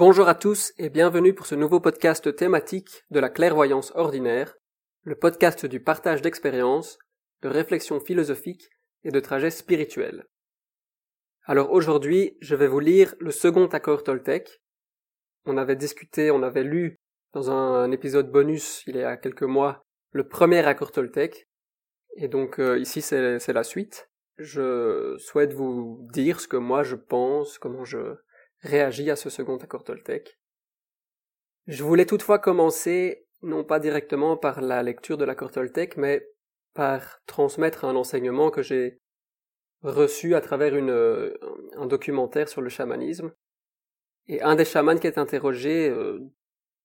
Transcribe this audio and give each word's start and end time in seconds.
Bonjour 0.00 0.28
à 0.28 0.34
tous 0.34 0.72
et 0.78 0.88
bienvenue 0.88 1.34
pour 1.34 1.44
ce 1.44 1.54
nouveau 1.54 1.78
podcast 1.78 2.34
thématique 2.34 3.04
de 3.10 3.20
la 3.20 3.28
clairvoyance 3.28 3.92
ordinaire, 3.94 4.56
le 5.02 5.14
podcast 5.14 5.66
du 5.66 5.78
partage 5.78 6.22
d'expériences, 6.22 6.96
de 7.42 7.50
réflexions 7.50 8.00
philosophiques 8.00 8.70
et 9.04 9.10
de 9.10 9.20
trajets 9.20 9.50
spirituels. 9.50 10.24
Alors 11.44 11.70
aujourd'hui, 11.70 12.38
je 12.40 12.54
vais 12.54 12.66
vous 12.66 12.80
lire 12.80 13.14
le 13.20 13.30
second 13.30 13.66
accord 13.66 14.02
Toltec. 14.02 14.62
On 15.44 15.58
avait 15.58 15.76
discuté, 15.76 16.30
on 16.30 16.42
avait 16.42 16.64
lu 16.64 16.96
dans 17.34 17.50
un, 17.50 17.90
épisode 17.90 18.32
bonus 18.32 18.82
il 18.86 18.96
y 18.96 19.02
a 19.02 19.18
quelques 19.18 19.42
mois 19.42 19.82
le 20.12 20.26
premier 20.26 20.64
accord 20.66 20.92
Toltec. 20.92 21.46
Et 22.16 22.28
donc 22.28 22.58
euh, 22.58 22.78
ici 22.78 23.02
c'est 23.02 23.52
la 23.52 23.64
suite. 23.64 24.08
Je 24.38 25.18
souhaite 25.18 25.52
vous 25.52 26.08
dire 26.10 26.40
ce 26.40 26.48
que 26.48 26.56
moi 26.56 26.84
je 26.84 26.96
pense, 26.96 27.58
comment 27.58 27.84
je 27.84 28.16
réagis 28.62 29.10
à 29.10 29.16
ce 29.16 29.30
second 29.30 29.56
accord 29.56 29.84
Toltec. 29.84 30.38
Je 31.66 31.82
voulais 31.84 32.06
toutefois 32.06 32.38
commencer 32.38 33.26
non 33.42 33.64
pas 33.64 33.80
directement 33.80 34.36
par 34.36 34.60
la 34.60 34.82
lecture 34.82 35.16
de 35.16 35.24
l'accord 35.24 35.50
Toltec, 35.50 35.96
mais 35.96 36.26
par 36.74 37.20
transmettre 37.26 37.84
un 37.84 37.96
enseignement 37.96 38.50
que 38.50 38.62
j'ai 38.62 38.98
reçu 39.82 40.34
à 40.34 40.40
travers 40.40 40.76
une, 40.76 41.34
un 41.76 41.86
documentaire 41.86 42.48
sur 42.48 42.60
le 42.60 42.68
chamanisme. 42.68 43.32
Et 44.26 44.42
un 44.42 44.54
des 44.54 44.64
chamans 44.64 44.98
qui 44.98 45.06
est 45.06 45.18
interrogé, 45.18 45.88
euh, 45.88 46.20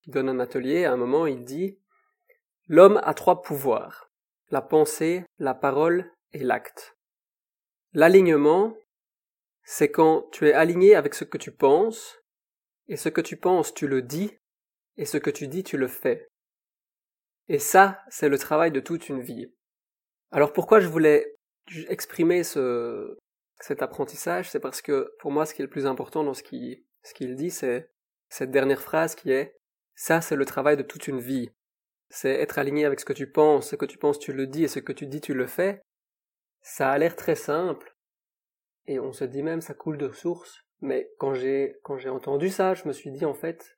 donne 0.08 0.30
un 0.30 0.39
atelier, 0.39 0.86
à 0.86 0.94
un 0.94 0.98
moment, 0.98 1.28
il 1.28 1.44
dit 1.44 1.78
L'homme 2.67 3.00
a 3.03 3.14
trois 3.14 3.42
pouvoirs 3.42 4.05
la 4.50 4.62
pensée, 4.62 5.26
la 5.39 5.53
parole 5.53 6.12
et 6.31 6.39
l'acte. 6.39 6.95
L'alignement, 7.94 8.76
c'est 9.66 9.90
quand 9.90 10.30
tu 10.32 10.48
es 10.48 10.54
aligné 10.54 10.96
avec 10.96 11.16
ce 11.16 11.24
que 11.24 11.38
tu 11.38 11.52
penses, 11.52 12.22
et 12.88 12.98
ce 12.98 13.10
que 13.10 13.22
tu 13.22 13.36
penses, 13.36 13.73
tu 13.73 13.88
le 13.88 14.02
dis, 14.02 14.32
et 14.96 15.06
ce 15.06 15.18
que 15.18 15.32
tu 15.32 15.48
dis, 15.48 15.64
tu 15.64 15.76
le 15.76 15.88
fais. 15.88 16.30
Et 17.50 17.59
ça, 17.59 18.02
c'est 18.09 18.30
le 18.30 18.38
travail 18.38 18.72
de 18.72 18.80
toute 18.80 19.09
une 19.09 19.22
vie. 19.22 19.52
Alors 20.31 20.54
pourquoi 20.54 20.80
je 20.80 20.88
voulais 20.88 21.36
exprimer 21.89 22.44
ce, 22.44 23.17
cet 23.59 23.81
apprentissage, 23.81 24.50
c'est 24.50 24.59
parce 24.59 24.81
que 24.81 25.12
pour 25.20 25.31
moi, 25.31 25.45
ce 25.45 25.54
qui 25.54 25.62
est 25.62 25.66
le 25.66 25.70
plus 25.70 25.88
important 25.88 26.23
dans 26.23 26.34
ce 26.34 26.44
ce 26.44 27.14
qu'il 27.14 27.36
dit, 27.36 27.52
c'est 27.52 27.89
cette 28.30 28.52
dernière 28.52 28.82
phrase 28.82 29.16
qui 29.16 29.32
est 29.32 29.56
ça, 29.95 30.22
c'est 30.22 30.36
le 30.36 30.45
travail 30.45 30.78
de 30.78 30.84
toute 30.84 31.08
une 31.08 31.22
vie. 31.22 31.50
C'est 32.09 32.34
être 32.34 32.59
aligné 32.59 32.86
avec 32.86 33.00
ce 33.00 33.06
que 33.06 33.14
tu 33.14 33.32
penses, 33.32 33.70
ce 33.70 33.76
que 33.76 33.86
tu 33.86 33.98
penses, 33.98 34.20
tu 34.20 34.34
le 34.34 34.45
dis, 34.45 34.66
et 34.66 34.67
ce 34.67 34.80
que 34.80 34.92
tu 34.92 35.08
dis, 35.08 35.22
tu 35.22 35.34
le 35.34 35.48
fais. 35.48 35.82
Ça 36.61 36.92
a 36.92 36.98
l'air 36.98 37.16
très 37.16 37.36
simple, 37.36 37.95
et 38.88 39.00
on 39.00 39.14
se 39.14 39.23
dit 39.25 39.44
même 39.44 39.61
ça 39.61 39.73
coule 39.73 39.97
de 39.97 40.11
source, 40.11 40.61
mais 40.81 41.09
quand 41.19 41.33
j'ai 41.33 41.75
quand 41.83 41.97
j'ai 41.97 42.09
entendu 42.09 42.50
ça, 42.50 42.73
je 42.73 42.88
me 42.88 42.94
suis 42.94 43.11
dit 43.11 43.25
en 43.25 43.33
fait, 43.33 43.77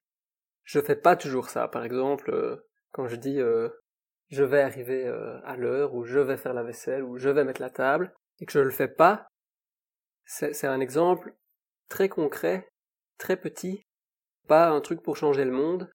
je 0.64 0.80
fais 0.82 0.96
pas 0.96 1.16
toujours 1.16 1.50
ça. 1.50 1.68
Par 1.68 1.86
exemple, 1.86 2.32
euh, 2.32 2.68
quand 2.92 3.08
je 3.08 3.16
dis 3.16 3.40
euh, 3.40 3.70
je 4.30 4.44
vais 4.44 4.62
arriver 4.62 5.06
euh, 5.08 5.40
à 5.46 5.56
l'heure, 5.56 5.94
ou 5.94 6.04
je 6.04 6.20
vais 6.20 6.38
faire 6.38 6.54
la 6.54 6.64
vaisselle, 6.64 7.04
ou 7.04 7.18
je 7.18 7.30
vais 7.30 7.44
mettre 7.44 7.62
la 7.62 7.70
table, 7.70 8.14
et 8.40 8.46
que 8.46 8.54
je 8.54 8.60
le 8.60 8.72
fais 8.72 8.90
pas, 8.90 9.28
c'est 10.26 10.68
un 10.68 10.82
exemple 10.82 11.34
très 11.88 12.10
concret, 12.10 12.70
très 13.18 13.38
petit, 13.38 13.88
pas 14.48 14.70
un 14.70 14.82
truc 14.82 15.02
pour 15.02 15.16
changer 15.16 15.46
le 15.46 15.52
monde, 15.52 15.90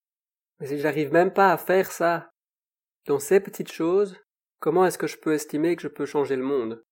mais 0.59 0.67
si 0.69 0.79
j'arrive 0.79 1.13
même 1.13 1.33
pas 1.33 1.53
à 1.53 1.59
faire 1.59 1.91
ça 1.93 2.31
dans 3.07 3.19
ces 3.19 3.41
petites 3.41 3.73
choses, 3.73 4.17
comment 4.59 4.87
est-ce 4.87 4.97
que 4.97 5.07
je 5.07 5.19
peux 5.19 5.35
estimer 5.35 5.77
que 5.77 5.83
je 5.83 5.89
peux 5.89 6.07
changer 6.07 6.37
le 6.37 6.45
monde? 6.45 6.83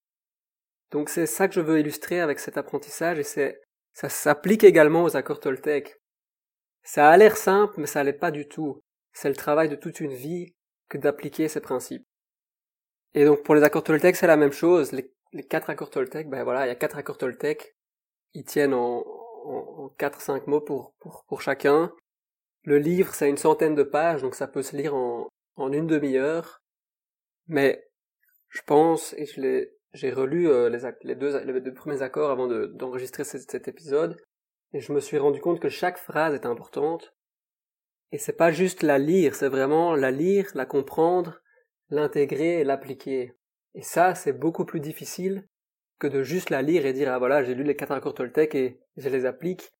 Donc 0.90 1.08
c'est 1.08 1.26
ça 1.26 1.48
que 1.48 1.54
je 1.54 1.60
veux 1.60 1.80
illustrer 1.80 2.20
avec 2.20 2.38
cet 2.38 2.56
apprentissage 2.56 3.18
et 3.18 3.24
c'est 3.24 3.60
ça 3.92 4.08
s'applique 4.08 4.64
également 4.64 5.04
aux 5.04 5.16
accords 5.16 5.40
Toltec. 5.40 6.00
Ça 6.82 7.10
a 7.10 7.16
l'air 7.16 7.36
simple, 7.36 7.74
mais 7.78 7.86
ça 7.86 8.02
l'est 8.02 8.12
pas 8.12 8.30
du 8.30 8.48
tout. 8.48 8.80
C'est 9.12 9.28
le 9.28 9.36
travail 9.36 9.68
de 9.68 9.76
toute 9.76 10.00
une 10.00 10.14
vie 10.14 10.54
que 10.88 10.98
d'appliquer 10.98 11.48
ces 11.48 11.60
principes. 11.60 12.06
Et 13.14 13.24
donc 13.24 13.42
pour 13.42 13.54
les 13.54 13.62
accords 13.62 13.84
Toltec, 13.84 14.16
c'est 14.16 14.26
la 14.26 14.36
même 14.36 14.52
chose. 14.52 14.92
Les, 14.92 15.12
quatre 15.48 15.70
accords 15.70 15.90
Toltec, 15.90 16.28
ben 16.28 16.44
voilà, 16.44 16.66
il 16.66 16.68
y 16.68 16.72
a 16.72 16.76
quatre 16.76 16.98
accords 16.98 17.18
Toltec. 17.18 17.76
Ils 18.34 18.44
tiennent 18.44 18.74
en, 18.74 19.04
en, 19.44 19.88
quatre, 19.98 20.20
cinq 20.20 20.46
mots 20.46 20.60
pour, 20.60 20.94
pour, 20.98 21.42
chacun. 21.42 21.92
Le 22.64 22.78
livre, 22.78 23.14
c'est 23.14 23.28
une 23.28 23.36
centaine 23.36 23.74
de 23.74 23.82
pages, 23.82 24.22
donc 24.22 24.34
ça 24.34 24.46
peut 24.46 24.62
se 24.62 24.76
lire 24.76 24.94
en, 24.94 25.28
en 25.56 25.72
une 25.72 25.86
demi-heure. 25.86 26.62
Mais 27.48 27.88
je 28.48 28.60
pense, 28.62 29.14
et 29.14 29.26
je 29.26 29.40
l'ai, 29.40 29.72
j'ai 29.92 30.12
relu 30.12 30.48
euh, 30.48 30.68
les, 31.02 31.14
deux, 31.14 31.74
premiers 31.74 32.02
accords 32.02 32.30
avant 32.30 32.46
de, 32.46 32.66
d'enregistrer 32.66 33.24
cet, 33.24 33.50
cet 33.50 33.68
épisode, 33.68 34.16
et 34.72 34.80
je 34.80 34.92
me 34.92 35.00
suis 35.00 35.18
rendu 35.18 35.40
compte 35.40 35.60
que 35.60 35.68
chaque 35.68 35.98
phrase 35.98 36.34
est 36.34 36.46
importante. 36.46 37.14
Et 38.12 38.18
c'est 38.18 38.36
pas 38.36 38.50
juste 38.50 38.82
la 38.82 38.98
lire, 38.98 39.34
c'est 39.34 39.48
vraiment 39.48 39.94
la 39.94 40.10
lire, 40.10 40.50
la 40.54 40.66
comprendre, 40.66 41.40
l'intégrer 41.90 42.60
et 42.60 42.64
l'appliquer. 42.64 43.34
Et 43.74 43.82
ça, 43.82 44.14
c'est 44.14 44.32
beaucoup 44.32 44.64
plus 44.64 44.80
difficile 44.80 45.46
que 45.98 46.06
de 46.06 46.22
juste 46.22 46.50
la 46.50 46.62
lire 46.62 46.86
et 46.86 46.92
dire 46.92 47.12
ah 47.12 47.18
voilà, 47.18 47.44
j'ai 47.44 47.54
lu 47.54 47.62
les 47.62 47.76
quatre 47.76 47.92
accords 47.92 48.14
Toltec 48.14 48.54
et 48.54 48.80
je 48.96 49.08
les 49.08 49.26
applique. 49.26 49.70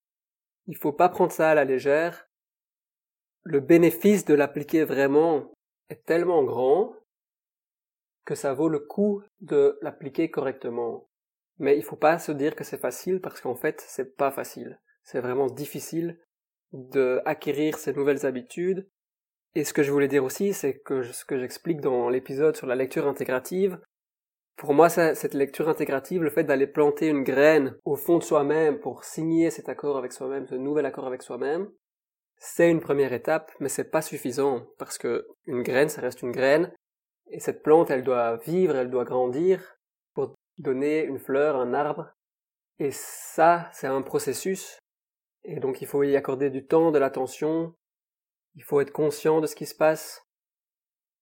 Il 0.67 0.77
faut 0.77 0.93
pas 0.93 1.09
prendre 1.09 1.33
ça 1.33 1.51
à 1.51 1.55
la 1.55 1.65
légère. 1.65 2.29
Le 3.43 3.61
bénéfice 3.61 4.25
de 4.25 4.35
l'appliquer 4.35 4.85
vraiment 4.85 5.51
est 5.89 6.05
tellement 6.05 6.45
grand 6.45 6.95
ça 8.35 8.55
vaut 8.55 8.69
le 8.69 8.81
coup 8.81 9.23
de 9.41 9.79
l'appliquer 9.83 10.31
correctement. 10.31 11.09
Mais 11.59 11.77
il 11.77 11.83
faut 11.83 11.97
pas 11.97 12.19
se 12.19 12.33
dire 12.33 12.57
que 12.57 12.65
c'est 12.65 12.81
facile 12.81 13.21
parce 13.21 13.41
qu'en 13.41 13.55
fait, 13.55 13.85
c'est 13.87 14.17
pas 14.17 14.31
facile. 14.31 14.81
C'est 15.03 15.21
vraiment 15.21 15.47
difficile 15.47 16.19
de 16.73 17.21
acquérir 17.25 17.79
ces 17.79 17.93
nouvelles 17.93 18.27
habitudes. 18.27 18.89
Et 19.55 19.65
ce 19.65 19.73
que 19.73 19.83
je 19.83 19.91
voulais 19.91 20.09
dire 20.09 20.25
aussi, 20.25 20.53
c'est 20.53 20.79
que 20.79 21.03
ce 21.03 21.25
que 21.25 21.39
j'explique 21.39 21.81
dans 21.81 22.09
l'épisode 22.09 22.57
sur 22.57 22.67
la 22.67 22.77
lecture 22.77 23.07
intégrative, 23.07 23.81
pour 24.57 24.75
moi, 24.75 24.91
cette 24.91 25.33
lecture 25.33 25.69
intégrative, 25.69 26.23
le 26.23 26.29
fait 26.29 26.45
d'aller 26.45 26.67
planter 26.67 27.09
une 27.09 27.25
graine 27.25 27.77
au 27.85 27.97
fond 27.97 28.19
de 28.19 28.23
soi-même 28.23 28.79
pour 28.79 29.05
signer 29.05 29.51
cet 29.51 29.71
accord 29.71 29.97
avec 29.97 30.13
soi-même, 30.13 30.47
ce 30.47 30.55
nouvel 30.55 30.85
accord 30.85 31.07
avec 31.07 31.23
soi-même, 31.23 31.71
c'est 32.37 32.71
une 32.71 32.81
première 32.81 33.13
étape, 33.13 33.51
mais 33.59 33.69
c'est 33.69 33.91
pas 33.91 34.03
suffisant 34.03 34.67
parce 34.79 34.99
que 34.99 35.27
une 35.47 35.63
graine, 35.63 35.89
ça 35.89 36.03
reste 36.03 36.23
une 36.23 36.31
graine, 36.31 36.73
et 37.31 37.41
cette 37.41 37.63
plante, 37.63 37.91
elle 37.91 38.03
doit 38.03 38.37
vivre, 38.39 38.77
elle 38.77 38.91
doit 38.91 39.05
grandir 39.05 39.79
pour 40.15 40.35
donner 40.59 41.05
une 41.05 41.19
fleur, 41.19 41.57
un 41.57 41.75
arbre. 41.75 42.13
Et 42.79 42.91
ça, 42.91 43.69
c'est 43.73 43.87
un 43.87 44.03
processus. 44.03 44.79
Et 45.45 45.61
donc 45.61 45.81
il 45.81 45.87
faut 45.87 46.03
y 46.03 46.17
accorder 46.17 46.51
du 46.51 46.67
temps, 46.67 46.91
de 46.91 46.99
l'attention. 46.99 47.75
Il 48.57 48.65
faut 48.65 48.81
être 48.81 48.93
conscient 48.93 49.41
de 49.41 49.47
ce 49.47 49.55
qui 49.55 49.67
se 49.67 49.75
passe, 49.75 50.23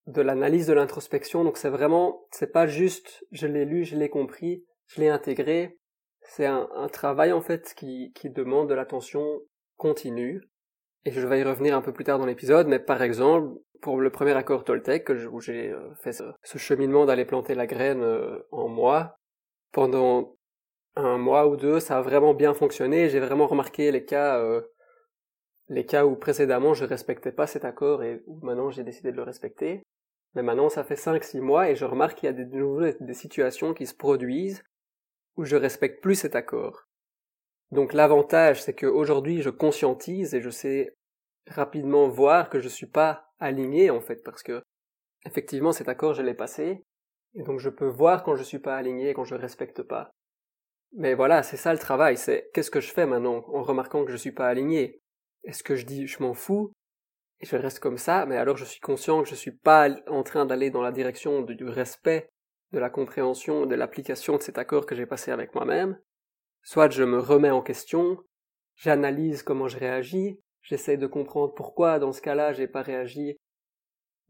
de 0.06 0.22
l'analyse, 0.22 0.66
de 0.66 0.72
l'introspection. 0.72 1.44
Donc 1.44 1.58
c'est 1.58 1.69
vraiment, 1.69 2.26
c'est 2.30 2.52
pas 2.52 2.66
juste, 2.66 3.25
je 3.30 3.46
l'ai 3.46 3.64
lu, 3.64 3.84
je 3.84 3.96
l'ai 3.96 4.08
compris, 4.08 4.64
je 4.86 5.00
l'ai 5.00 5.08
intégré. 5.08 5.78
C'est 6.22 6.46
un, 6.46 6.88
travail 6.92 7.32
en 7.32 7.40
fait 7.40 7.75
qui 7.75 8.12
demande 8.25 8.69
de 8.69 8.75
l'attention 8.75 9.40
continue 9.76 10.42
et 11.04 11.10
je 11.10 11.26
vais 11.26 11.41
y 11.41 11.42
revenir 11.42 11.76
un 11.76 11.82
peu 11.82 11.92
plus 11.92 12.04
tard 12.04 12.19
dans 12.19 12.26
l'épisode, 12.26 12.66
mais 12.69 12.78
par 12.78 13.03
exemple, 13.03 13.59
pour 13.81 14.00
le 14.00 14.10
premier 14.10 14.32
accord 14.32 14.64
Toltec, 14.64 15.10
où 15.31 15.41
j'ai 15.41 15.70
euh, 15.70 15.94
fait 15.94 16.12
ce, 16.12 16.59
cheminement 16.59 17.06
d'aller 17.06 17.25
planter 17.25 17.54
la 17.54 17.66
graine 17.66 18.03
euh, 18.03 18.38
en 18.50 18.69
moi, 18.69 19.19
pendant 19.72 20.37
un 20.97 21.19
mois 21.19 21.47
ou 21.47 21.56
deux, 21.56 21.81
ça 21.81 21.98
a 21.98 22.03
vraiment 22.03 22.34
bien 22.34 22.54
fonctionné, 22.54 23.08
j'ai 23.08 23.20
vraiment 23.20 23.47
remarqué 23.47 23.92
les 23.92 24.04
cas, 24.04 24.38
euh, 24.41 24.62
les 25.69 25.87
cas 25.87 26.04
où 26.04 26.16
précédemment 26.16 26.75
je 26.75 26.84
respectais 26.84 27.32
pas 27.32 27.47
cet 27.47 27.64
accord 27.64 28.03
et 28.03 28.22
où 28.26 28.41
maintenant 28.44 28.70
j'ai 28.70 28.82
décidé 28.82 29.12
de 29.12 29.16
le 29.16 29.22
respecter. 29.22 29.82
Mais 30.34 30.42
maintenant 30.42 30.69
ça 30.69 30.84
fait 30.84 30.97
cinq, 30.97 31.22
six 31.22 31.41
mois 31.41 31.70
et 31.70 31.76
je 31.76 31.84
remarque 31.84 32.19
qu'il 32.19 32.26
y 32.26 32.31
a 32.31 32.32
de 32.32 32.97
des 33.00 33.14
situations 33.14 33.75
qui 33.75 33.87
se 33.87 33.94
produisent 33.94 34.64
où 35.37 35.44
je 35.44 35.56
respecte 35.56 36.03
plus 36.03 36.16
cet 36.16 36.34
accord. 36.34 36.88
Donc 37.71 37.93
l'avantage, 37.93 38.62
c'est 38.62 38.75
qu'aujourd'hui, 38.75 39.43
je 39.43 39.51
conscientise 39.51 40.34
et 40.34 40.41
je 40.41 40.51
sais 40.51 40.95
rapidement 41.49 42.09
voir 42.09 42.49
que 42.50 42.61
je 42.61 42.69
suis 42.69 42.87
pas 42.87 43.31
aligné, 43.38 43.91
en 43.91 44.00
fait, 44.00 44.23
parce 44.25 44.43
que, 44.43 44.62
effectivement, 45.26 45.73
cet 45.73 45.88
accord, 45.88 46.15
je 46.15 46.23
l'ai 46.23 46.35
passé, 46.35 46.82
et 47.35 47.43
donc 47.43 47.61
je 47.61 47.69
peux 47.69 47.87
voir 47.87 48.23
quand 48.23 48.37
je 48.37 48.43
suis 48.43 48.59
pas 48.59 48.76
aligné, 48.76 49.15
quand 49.15 49.25
je 49.25 49.35
respecte 49.35 49.82
pas. 49.82 50.11
Mais 50.93 51.15
voilà, 51.15 51.43
c'est 51.43 51.59
ça 51.59 51.73
le 51.73 51.79
travail, 51.79 52.17
c'est 52.17 52.50
qu'est-ce 52.55 52.70
que 52.70 52.81
je 52.81 52.93
fais 52.93 53.06
maintenant 53.06 53.44
en 53.49 53.62
remarquant 53.62 54.05
que 54.05 54.12
je 54.12 54.17
suis 54.17 54.32
pas 54.32 54.49
aligné? 54.49 55.00
Est-ce 55.44 55.62
que 55.62 55.76
je 55.76 55.85
dis 55.85 56.06
je 56.06 56.23
m'en 56.23 56.35
fous? 56.35 56.73
Et 57.41 57.47
je 57.47 57.56
reste 57.56 57.79
comme 57.79 57.99
ça, 57.99 58.26
mais 58.26 58.37
alors 58.37 58.56
je 58.56 58.64
suis 58.64 58.81
conscient 58.81 59.23
que 59.23 59.29
je 59.29 59.35
suis 59.35 59.53
pas 59.53 59.88
en 60.09 60.23
train 60.23 60.47
d'aller 60.47 60.71
dans 60.71 60.82
la 60.82 60.91
direction 60.91 61.43
du 61.43 61.64
respect, 61.64 62.29
de 62.73 62.79
la 62.79 62.91
compréhension, 62.91 63.67
de 63.67 63.75
l'application 63.75 64.37
de 64.37 64.43
cet 64.43 64.59
accord 64.59 64.87
que 64.87 64.97
j'ai 64.97 65.06
passé 65.06 65.31
avec 65.31 65.55
moi-même, 65.55 65.99
Soit 66.62 66.90
je 66.90 67.05
me 67.05 67.19
remets 67.19 67.50
en 67.50 67.62
question, 67.62 68.22
j'analyse 68.76 69.43
comment 69.43 69.69
je 69.69 69.78
réagis, 69.78 70.40
j'essaie 70.62 70.96
de 70.96 71.06
comprendre 71.06 71.55
pourquoi 71.55 71.99
dans 71.99 72.12
ce 72.12 72.20
cas-là 72.20 72.52
j'ai 72.52 72.69
pas 72.69 72.82
réagi 72.82 73.37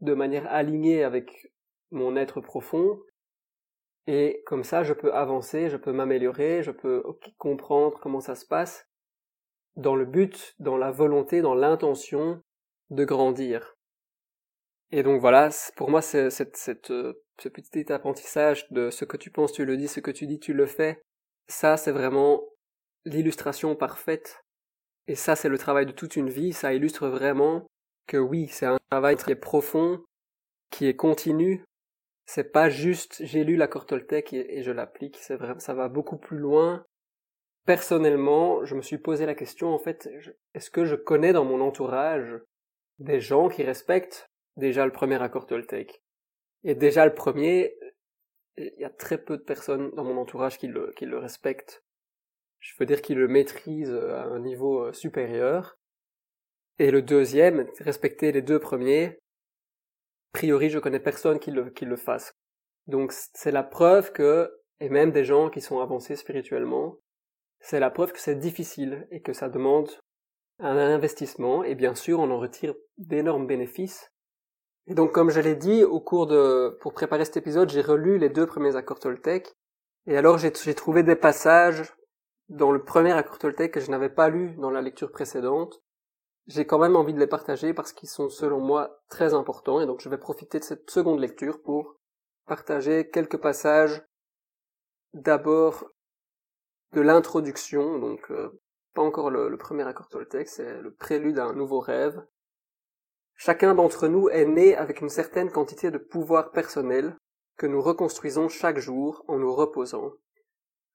de 0.01 0.13
manière 0.13 0.47
alignée 0.47 1.03
avec 1.03 1.51
mon 1.91 2.15
être 2.15 2.39
profond, 2.39 3.01
et 4.07 4.41
comme 4.45 4.63
ça 4.63 4.83
je 4.83 4.93
peux 4.93 5.13
avancer, 5.13 5.69
je 5.69 5.77
peux 5.77 5.91
m'améliorer, 5.91 6.63
je 6.63 6.71
peux 6.71 7.03
comprendre 7.37 7.99
comment 7.99 8.21
ça 8.21 8.35
se 8.35 8.45
passe 8.45 8.87
dans 9.75 9.95
le 9.95 10.05
but, 10.05 10.55
dans 10.59 10.77
la 10.77 10.91
volonté, 10.91 11.41
dans 11.41 11.55
l'intention 11.55 12.41
de 12.89 13.05
grandir. 13.05 13.75
Et 14.91 15.03
donc 15.03 15.21
voilà, 15.21 15.49
pour 15.75 15.89
moi, 15.89 16.01
c'est 16.01 16.25
euh, 16.25 17.13
ce 17.39 17.49
petit 17.49 17.91
apprentissage 17.91 18.69
de 18.71 18.89
ce 18.89 19.05
que 19.05 19.17
tu 19.17 19.29
penses, 19.29 19.53
tu 19.53 19.65
le 19.65 19.77
dis, 19.77 19.87
ce 19.87 19.99
que 19.99 20.11
tu 20.11 20.25
dis, 20.25 20.39
tu 20.39 20.53
le 20.53 20.65
fais. 20.65 21.01
Ça, 21.49 21.77
c'est 21.77 21.91
vraiment 21.91 22.43
l'illustration 23.05 23.75
parfaite. 23.75 24.43
Et 25.07 25.15
ça, 25.15 25.35
c'est 25.35 25.49
le 25.49 25.57
travail 25.57 25.87
de 25.87 25.91
toute 25.91 26.15
une 26.15 26.29
vie. 26.29 26.53
Ça 26.53 26.73
illustre 26.73 27.07
vraiment 27.07 27.65
que 28.07 28.17
oui, 28.17 28.47
c'est 28.47 28.67
un 28.67 28.77
travail 28.91 29.17
qui 29.17 29.31
est 29.31 29.35
profond, 29.35 30.03
qui 30.69 30.87
est 30.87 30.95
continu. 30.95 31.63
C'est 32.27 32.51
pas 32.51 32.69
juste 32.69 33.25
j'ai 33.25 33.43
lu 33.43 33.55
l'accord 33.55 33.87
Toltec 33.87 34.31
et, 34.31 34.61
je 34.61 34.71
l'applique. 34.71 35.17
C'est 35.17 35.35
vrai, 35.35 35.55
ça 35.57 35.73
va 35.73 35.89
beaucoup 35.89 36.17
plus 36.17 36.37
loin. 36.37 36.85
Personnellement, 37.65 38.63
je 38.65 38.75
me 38.75 38.83
suis 38.83 38.99
posé 38.99 39.25
la 39.25 39.33
question 39.33 39.73
en 39.73 39.79
fait, 39.79 40.07
est-ce 40.53 40.69
que 40.69 40.85
je 40.85 40.95
connais 40.95 41.33
dans 41.33 41.45
mon 41.45 41.61
entourage 41.61 42.39
des 42.99 43.19
gens 43.19 43.49
qui 43.49 43.63
respectent 43.63 44.29
déjà 44.57 44.85
le 44.85 44.91
premier 44.91 45.21
accord 45.21 45.47
Toltec? 45.47 46.03
Et 46.63 46.75
déjà 46.75 47.05
le 47.05 47.15
premier, 47.15 47.75
il 48.59 48.79
y 48.79 48.85
a 48.85 48.89
très 48.89 49.17
peu 49.17 49.37
de 49.37 49.43
personnes 49.43 49.91
dans 49.91 50.03
mon 50.03 50.17
entourage 50.17 50.57
qui 50.57 50.67
le, 50.67 51.17
respectent. 51.17 51.83
Je 52.59 52.73
veux 52.79 52.85
dire 52.85 53.01
qu'ils 53.01 53.17
le 53.17 53.27
maîtrisent 53.27 53.93
à 53.93 54.23
un 54.23 54.39
niveau 54.39 54.85
euh, 54.85 54.93
supérieur. 54.93 55.77
Et 56.77 56.91
le 56.91 57.01
deuxième, 57.01 57.67
respecter 57.79 58.31
les 58.31 58.41
deux 58.41 58.59
premiers, 58.59 59.19
a 60.33 60.37
priori, 60.37 60.69
je 60.69 60.79
connais 60.79 60.99
personne 60.99 61.39
qui 61.39 61.51
le 61.51 61.95
fasse. 61.95 62.33
Donc, 62.87 63.11
c'est 63.11 63.51
la 63.51 63.63
preuve 63.63 64.11
que, 64.11 64.51
et 64.79 64.89
même 64.89 65.11
des 65.11 65.23
gens 65.23 65.49
qui 65.49 65.61
sont 65.61 65.79
avancés 65.79 66.15
spirituellement, 66.15 66.97
c'est 67.59 67.79
la 67.79 67.89
preuve 67.89 68.13
que 68.13 68.19
c'est 68.19 68.39
difficile 68.39 69.07
et 69.11 69.21
que 69.21 69.33
ça 69.33 69.49
demande 69.49 69.89
un 70.59 70.77
investissement, 70.77 71.63
et 71.63 71.75
bien 71.75 71.95
sûr, 71.95 72.19
on 72.19 72.31
en 72.31 72.39
retire 72.39 72.73
d'énormes 72.97 73.47
bénéfices. 73.47 74.11
Et 74.87 74.93
donc, 74.93 75.11
comme 75.11 75.29
je 75.29 75.39
l'ai 75.39 75.55
dit, 75.55 75.83
au 75.83 75.99
cours 75.99 76.27
de, 76.27 76.77
pour 76.81 76.93
préparer 76.93 77.25
cet 77.25 77.37
épisode, 77.37 77.69
j'ai 77.69 77.81
relu 77.81 78.17
les 78.17 78.29
deux 78.29 78.45
premiers 78.45 78.75
accords 78.75 78.99
Toltec, 78.99 79.53
et 80.07 80.17
alors 80.17 80.37
j'ai 80.37 80.51
trouvé 80.51 81.03
des 81.03 81.15
passages 81.15 81.93
dans 82.47 82.71
le 82.71 82.83
premier 82.83 83.11
accord 83.11 83.37
Toltec 83.37 83.71
que 83.71 83.79
je 83.79 83.91
n'avais 83.91 84.09
pas 84.09 84.29
lu 84.29 84.55
dans 84.57 84.71
la 84.71 84.81
lecture 84.81 85.11
précédente, 85.11 85.81
j'ai 86.49 86.65
quand 86.65 86.79
même 86.79 86.95
envie 86.95 87.13
de 87.13 87.19
les 87.19 87.27
partager 87.27 87.75
parce 87.75 87.93
qu'ils 87.93 88.09
sont 88.09 88.29
selon 88.29 88.59
moi 88.59 88.99
très 89.07 89.35
importants. 89.35 89.79
Et 89.81 89.85
donc 89.85 90.01
je 90.01 90.09
vais 90.09 90.17
profiter 90.17 90.59
de 90.59 90.63
cette 90.63 90.89
seconde 90.89 91.19
lecture 91.19 91.61
pour 91.61 91.95
partager 92.47 93.09
quelques 93.09 93.37
passages 93.37 94.03
d'abord 95.13 95.85
de 96.93 97.01
l'introduction, 97.01 97.99
donc 97.99 98.31
euh, 98.31 98.59
pas 98.95 99.03
encore 99.03 99.29
le, 99.29 99.47
le, 99.47 99.57
premier 99.57 99.83
accord 99.83 100.09
Toltec, 100.09 100.49
c'est 100.49 100.81
le 100.81 100.91
prélude 100.91 101.37
à 101.37 101.45
un 101.45 101.53
nouveau 101.53 101.79
rêve. 101.79 102.19
Chacun 103.41 103.73
d'entre 103.73 104.09
nous 104.09 104.27
est 104.27 104.43
né 104.43 104.75
avec 104.75 104.99
une 104.99 105.07
certaine 105.07 105.49
quantité 105.49 105.91
de 105.91 105.97
pouvoir 105.97 106.51
personnel 106.51 107.15
que 107.55 107.67
nous 107.67 107.81
reconstruisons 107.81 108.49
chaque 108.49 108.79
jour 108.79 109.23
en 109.29 109.37
nous 109.37 109.55
reposant. 109.55 110.11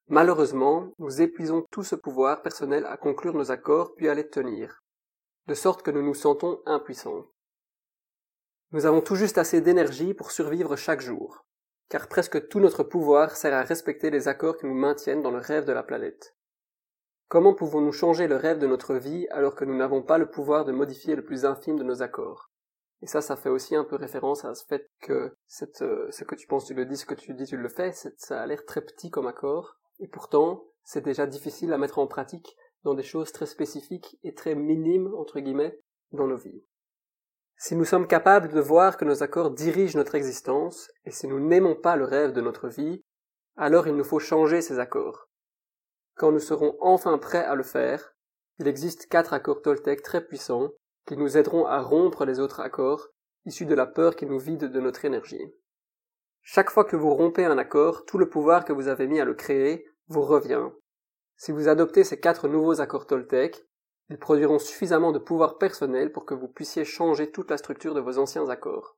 Malheureusement, 0.09 0.91
nous 0.99 1.23
épuisons 1.23 1.65
tout 1.71 1.83
ce 1.83 1.95
pouvoir 1.95 2.43
personnel 2.43 2.85
à 2.85 2.97
conclure 2.97 3.33
nos 3.33 3.49
accords 3.49 3.95
puis 3.95 4.09
à 4.09 4.13
les 4.13 4.29
tenir 4.29 4.83
de 5.47 5.55
sorte 5.55 5.81
que 5.81 5.89
nous 5.89 6.03
nous 6.03 6.13
sentons 6.13 6.61
impuissants. 6.67 7.25
Nous 8.73 8.85
avons 8.85 9.01
tout 9.01 9.15
juste 9.15 9.39
assez 9.39 9.59
d'énergie 9.59 10.13
pour 10.13 10.29
survivre 10.29 10.75
chaque 10.75 11.01
jour, 11.01 11.45
car 11.89 12.07
presque 12.07 12.47
tout 12.47 12.59
notre 12.59 12.83
pouvoir 12.83 13.35
sert 13.35 13.55
à 13.55 13.63
respecter 13.63 14.11
les 14.11 14.27
accords 14.27 14.57
qui 14.57 14.67
nous 14.67 14.75
maintiennent 14.75 15.23
dans 15.23 15.31
le 15.31 15.39
rêve 15.39 15.65
de 15.65 15.73
la 15.73 15.81
planète. 15.81 16.35
Comment 17.27 17.55
pouvons-nous 17.55 17.91
changer 17.91 18.27
le 18.27 18.35
rêve 18.35 18.59
de 18.59 18.67
notre 18.67 18.95
vie 18.95 19.27
alors 19.31 19.55
que 19.55 19.65
nous 19.65 19.75
n'avons 19.75 20.03
pas 20.03 20.19
le 20.19 20.29
pouvoir 20.29 20.63
de 20.63 20.71
modifier 20.71 21.15
le 21.15 21.23
plus 21.23 21.43
infime 21.43 21.77
de 21.77 21.83
nos 21.83 22.03
accords? 22.03 22.51
Et 23.01 23.07
ça, 23.07 23.21
ça 23.21 23.35
fait 23.35 23.49
aussi 23.49 23.75
un 23.75 23.83
peu 23.83 23.95
référence 23.95 24.45
à 24.45 24.53
ce 24.53 24.65
fait 24.65 24.87
que 25.01 25.35
euh, 25.81 26.07
ce 26.11 26.23
que 26.23 26.35
tu 26.35 26.47
penses, 26.47 26.65
tu 26.65 26.75
le 26.75 26.85
dis, 26.85 26.97
ce 26.97 27.05
que 27.05 27.15
tu 27.15 27.33
dis, 27.33 27.45
tu 27.45 27.57
le 27.57 27.69
fais, 27.69 27.91
ça 27.91 28.41
a 28.41 28.45
l'air 28.45 28.63
très 28.65 28.81
petit 28.81 29.09
comme 29.09 29.27
accord, 29.27 29.77
et 29.99 30.07
pourtant, 30.07 30.63
c'est 30.83 31.03
déjà 31.03 31.25
difficile 31.25 31.73
à 31.73 31.77
mettre 31.77 31.99
en 31.99 32.07
pratique 32.07 32.55
dans 32.83 32.93
des 32.93 33.03
choses 33.03 33.31
très 33.31 33.47
spécifiques 33.47 34.17
et 34.23 34.35
très 34.35 34.53
minimes, 34.53 35.13
entre 35.15 35.39
guillemets, 35.39 35.79
dans 36.11 36.27
nos 36.27 36.37
vies. 36.37 36.63
Si 37.57 37.75
nous 37.75 37.85
sommes 37.85 38.07
capables 38.07 38.49
de 38.49 38.59
voir 38.59 38.97
que 38.97 39.05
nos 39.05 39.23
accords 39.23 39.51
dirigent 39.51 39.97
notre 39.97 40.15
existence, 40.15 40.91
et 41.05 41.11
si 41.11 41.27
nous 41.27 41.39
n'aimons 41.39 41.75
pas 41.75 41.95
le 41.95 42.05
rêve 42.05 42.33
de 42.33 42.41
notre 42.41 42.67
vie, 42.67 43.03
alors 43.57 43.87
il 43.87 43.95
nous 43.95 44.03
faut 44.03 44.19
changer 44.19 44.61
ces 44.61 44.79
accords. 44.79 45.24
Quand 46.15 46.31
nous 46.31 46.39
serons 46.39 46.77
enfin 46.79 47.17
prêts 47.17 47.43
à 47.43 47.55
le 47.55 47.63
faire, 47.63 48.15
il 48.59 48.67
existe 48.67 49.07
quatre 49.07 49.33
accords 49.33 49.61
Toltec 49.61 50.01
très 50.01 50.25
puissants 50.25 50.71
qui 51.05 51.17
nous 51.17 51.37
aideront 51.37 51.65
à 51.65 51.81
rompre 51.81 52.25
les 52.25 52.39
autres 52.39 52.61
accords 52.61 53.09
issus 53.45 53.65
de 53.65 53.75
la 53.75 53.85
peur 53.85 54.15
qui 54.15 54.25
nous 54.25 54.39
vide 54.39 54.71
de 54.71 54.79
notre 54.79 55.05
énergie. 55.05 55.53
Chaque 56.41 56.71
fois 56.71 56.85
que 56.85 56.95
vous 56.95 57.13
rompez 57.13 57.45
un 57.45 57.57
accord, 57.57 58.05
tout 58.05 58.17
le 58.17 58.29
pouvoir 58.29 58.65
que 58.65 58.73
vous 58.73 58.87
avez 58.87 59.07
mis 59.07 59.19
à 59.19 59.25
le 59.25 59.35
créer 59.35 59.85
vous 60.07 60.21
revient, 60.21 60.69
si 61.37 61.51
vous 61.51 61.67
adoptez 61.67 62.03
ces 62.03 62.19
quatre 62.19 62.47
nouveaux 62.47 62.79
accords 62.79 63.07
Toltec, 63.07 63.65
ils 64.09 64.19
produiront 64.19 64.59
suffisamment 64.59 65.11
de 65.11 65.19
pouvoir 65.19 65.57
personnel 65.57 66.11
pour 66.11 66.25
que 66.25 66.33
vous 66.33 66.47
puissiez 66.47 66.85
changer 66.85 67.31
toute 67.31 67.49
la 67.49 67.57
structure 67.57 67.93
de 67.93 67.99
vos 67.99 68.19
anciens 68.19 68.49
accords. 68.49 68.97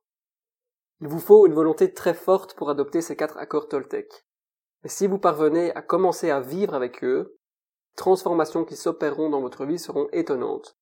Il 1.00 1.08
vous 1.08 1.20
faut 1.20 1.46
une 1.46 1.54
volonté 1.54 1.92
très 1.92 2.14
forte 2.14 2.54
pour 2.54 2.70
adopter 2.70 3.00
ces 3.00 3.16
quatre 3.16 3.38
accords 3.38 3.68
Toltec. 3.68 4.27
Mais 4.82 4.90
si 4.90 5.06
vous 5.06 5.18
parvenez 5.18 5.74
à 5.74 5.82
commencer 5.82 6.30
à 6.30 6.40
vivre 6.40 6.74
avec 6.74 7.02
eux, 7.02 7.36
transformations 7.96 8.64
qui 8.64 8.76
s'opéreront 8.76 9.28
dans 9.28 9.40
votre 9.40 9.66
vie 9.66 9.78
seront 9.78 10.08
étonnantes. 10.12 10.76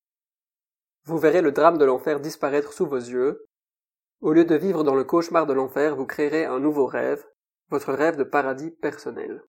Vous 1.05 1.19
verrez 1.19 1.41
le 1.41 1.53
drame 1.53 1.79
de 1.79 1.85
l'enfer 1.85 2.21
disparaître 2.21 2.73
sous 2.73 2.87
vos 2.87 2.97
yeux. 2.97 3.47
Au 4.21 4.33
lieu 4.33 4.45
de 4.45 4.55
vivre 4.55 4.85
dans 4.85 4.95
le 4.95 5.05
cauchemar 5.05 5.47
de 5.47 5.53
l'enfer, 5.53 5.97
vous 5.97 6.07
créerez 6.07 6.45
un 6.45 6.61
nouveau 6.61 6.87
rêve, 6.87 7.25
votre 7.71 7.93
rêve 7.93 8.17
de 8.17 8.25
paradis 8.25 8.71
personnel. 8.71 9.43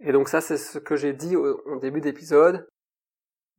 Et 0.00 0.12
donc 0.12 0.28
ça, 0.28 0.40
c'est 0.40 0.56
ce 0.56 0.78
que 0.78 0.96
j'ai 0.96 1.12
dit 1.12 1.36
au, 1.36 1.78
début 1.78 2.00
d'épisode. 2.00 2.66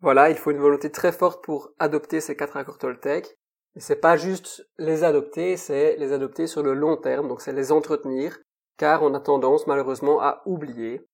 Voilà, 0.02 0.30
il 0.30 0.36
faut 0.36 0.52
une 0.52 0.60
volonté 0.60 0.92
très 0.92 1.12
forte 1.12 1.44
pour 1.44 1.72
adopter 1.80 2.20
ces 2.20 2.36
quatre 2.36 2.58
accords 2.58 2.78
Toltec. 2.78 3.38
Et 3.76 3.80
c'est 3.80 3.96
pas 3.96 4.18
juste 4.18 4.68
les 4.78 5.04
adopter, 5.04 5.58
c'est 5.58 5.96
les 5.96 6.12
adopter 6.12 6.46
sur 6.46 6.62
le 6.62 6.74
long 6.74 6.98
terme, 6.98 7.28
donc 7.28 7.42
c'est 7.42 7.54
les 7.54 7.72
entretenir, 7.72 8.38
car 8.78 9.04
on 9.04 9.14
a 9.14 9.20
tendance 9.20 9.68
malheureusement 9.68 10.22
à 10.22 10.42
oublier. 10.46 11.06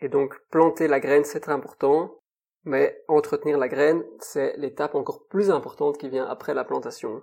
Et 0.00 0.08
donc 0.08 0.38
planter 0.50 0.88
la 0.88 1.00
graine, 1.00 1.24
c'est 1.24 1.40
très 1.40 1.52
important, 1.52 2.18
mais 2.64 3.02
entretenir 3.08 3.58
la 3.58 3.68
graine, 3.68 4.04
c'est 4.20 4.56
l'étape 4.56 4.94
encore 4.94 5.26
plus 5.26 5.50
importante 5.50 5.98
qui 5.98 6.08
vient 6.08 6.26
après 6.26 6.54
la 6.54 6.64
plantation. 6.64 7.22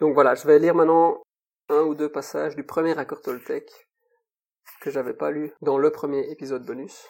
Donc 0.00 0.14
voilà, 0.14 0.34
je 0.34 0.46
vais 0.46 0.58
lire 0.58 0.74
maintenant 0.74 1.22
un 1.68 1.82
ou 1.82 1.94
deux 1.94 2.10
passages 2.10 2.56
du 2.56 2.64
premier 2.64 2.98
accord 2.98 3.22
Toltec 3.22 3.70
que 4.80 4.90
j'avais 4.90 5.14
pas 5.14 5.30
lu 5.30 5.52
dans 5.62 5.78
le 5.78 5.90
premier 5.90 6.30
épisode 6.30 6.64
bonus. 6.64 7.08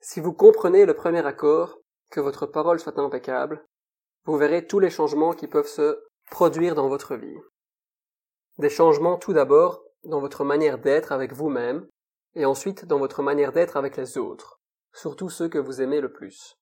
Si 0.00 0.20
vous 0.20 0.32
comprenez 0.32 0.86
le 0.86 0.94
premier 0.94 1.24
accord, 1.24 1.78
que 2.10 2.20
votre 2.20 2.46
parole 2.46 2.80
soit 2.80 2.98
impeccable, 2.98 3.64
vous 4.24 4.36
verrez 4.36 4.66
tous 4.66 4.78
les 4.78 4.90
changements 4.90 5.32
qui 5.32 5.46
peuvent 5.46 5.68
se 5.68 6.00
produire 6.30 6.74
dans 6.74 6.88
votre 6.88 7.16
vie. 7.16 7.38
Des 8.58 8.70
changements 8.70 9.18
tout 9.18 9.32
d'abord 9.32 9.82
dans 10.04 10.20
votre 10.20 10.44
manière 10.44 10.78
d'être 10.78 11.12
avec 11.12 11.32
vous-même, 11.32 11.86
et 12.34 12.44
ensuite 12.44 12.84
dans 12.84 12.98
votre 12.98 13.22
manière 13.22 13.52
d'être 13.52 13.76
avec 13.76 13.96
les 13.96 14.18
autres, 14.18 14.60
surtout 14.92 15.30
ceux 15.30 15.48
que 15.48 15.58
vous 15.58 15.80
aimez 15.80 16.00
le 16.00 16.12
plus. 16.12 16.56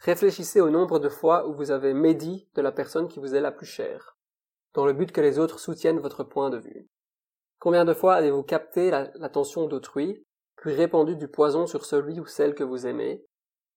Réfléchissez 0.00 0.60
au 0.60 0.70
nombre 0.70 0.98
de 0.98 1.08
fois 1.08 1.48
où 1.48 1.54
vous 1.54 1.70
avez 1.70 1.94
médit 1.94 2.48
de 2.54 2.62
la 2.62 2.72
personne 2.72 3.08
qui 3.08 3.18
vous 3.18 3.34
est 3.34 3.40
la 3.40 3.52
plus 3.52 3.66
chère, 3.66 4.16
dans 4.74 4.86
le 4.86 4.92
but 4.92 5.10
que 5.12 5.20
les 5.20 5.38
autres 5.38 5.58
soutiennent 5.58 6.00
votre 6.00 6.24
point 6.24 6.50
de 6.50 6.58
vue. 6.58 6.86
Combien 7.58 7.84
de 7.84 7.94
fois 7.94 8.14
avez-vous 8.14 8.44
capté 8.44 8.90
l'attention 8.90 9.66
d'autrui, 9.66 10.24
puis 10.56 10.74
répandu 10.74 11.16
du 11.16 11.28
poison 11.28 11.66
sur 11.66 11.84
celui 11.84 12.20
ou 12.20 12.26
celle 12.26 12.54
que 12.54 12.64
vous 12.64 12.86
aimez, 12.86 13.24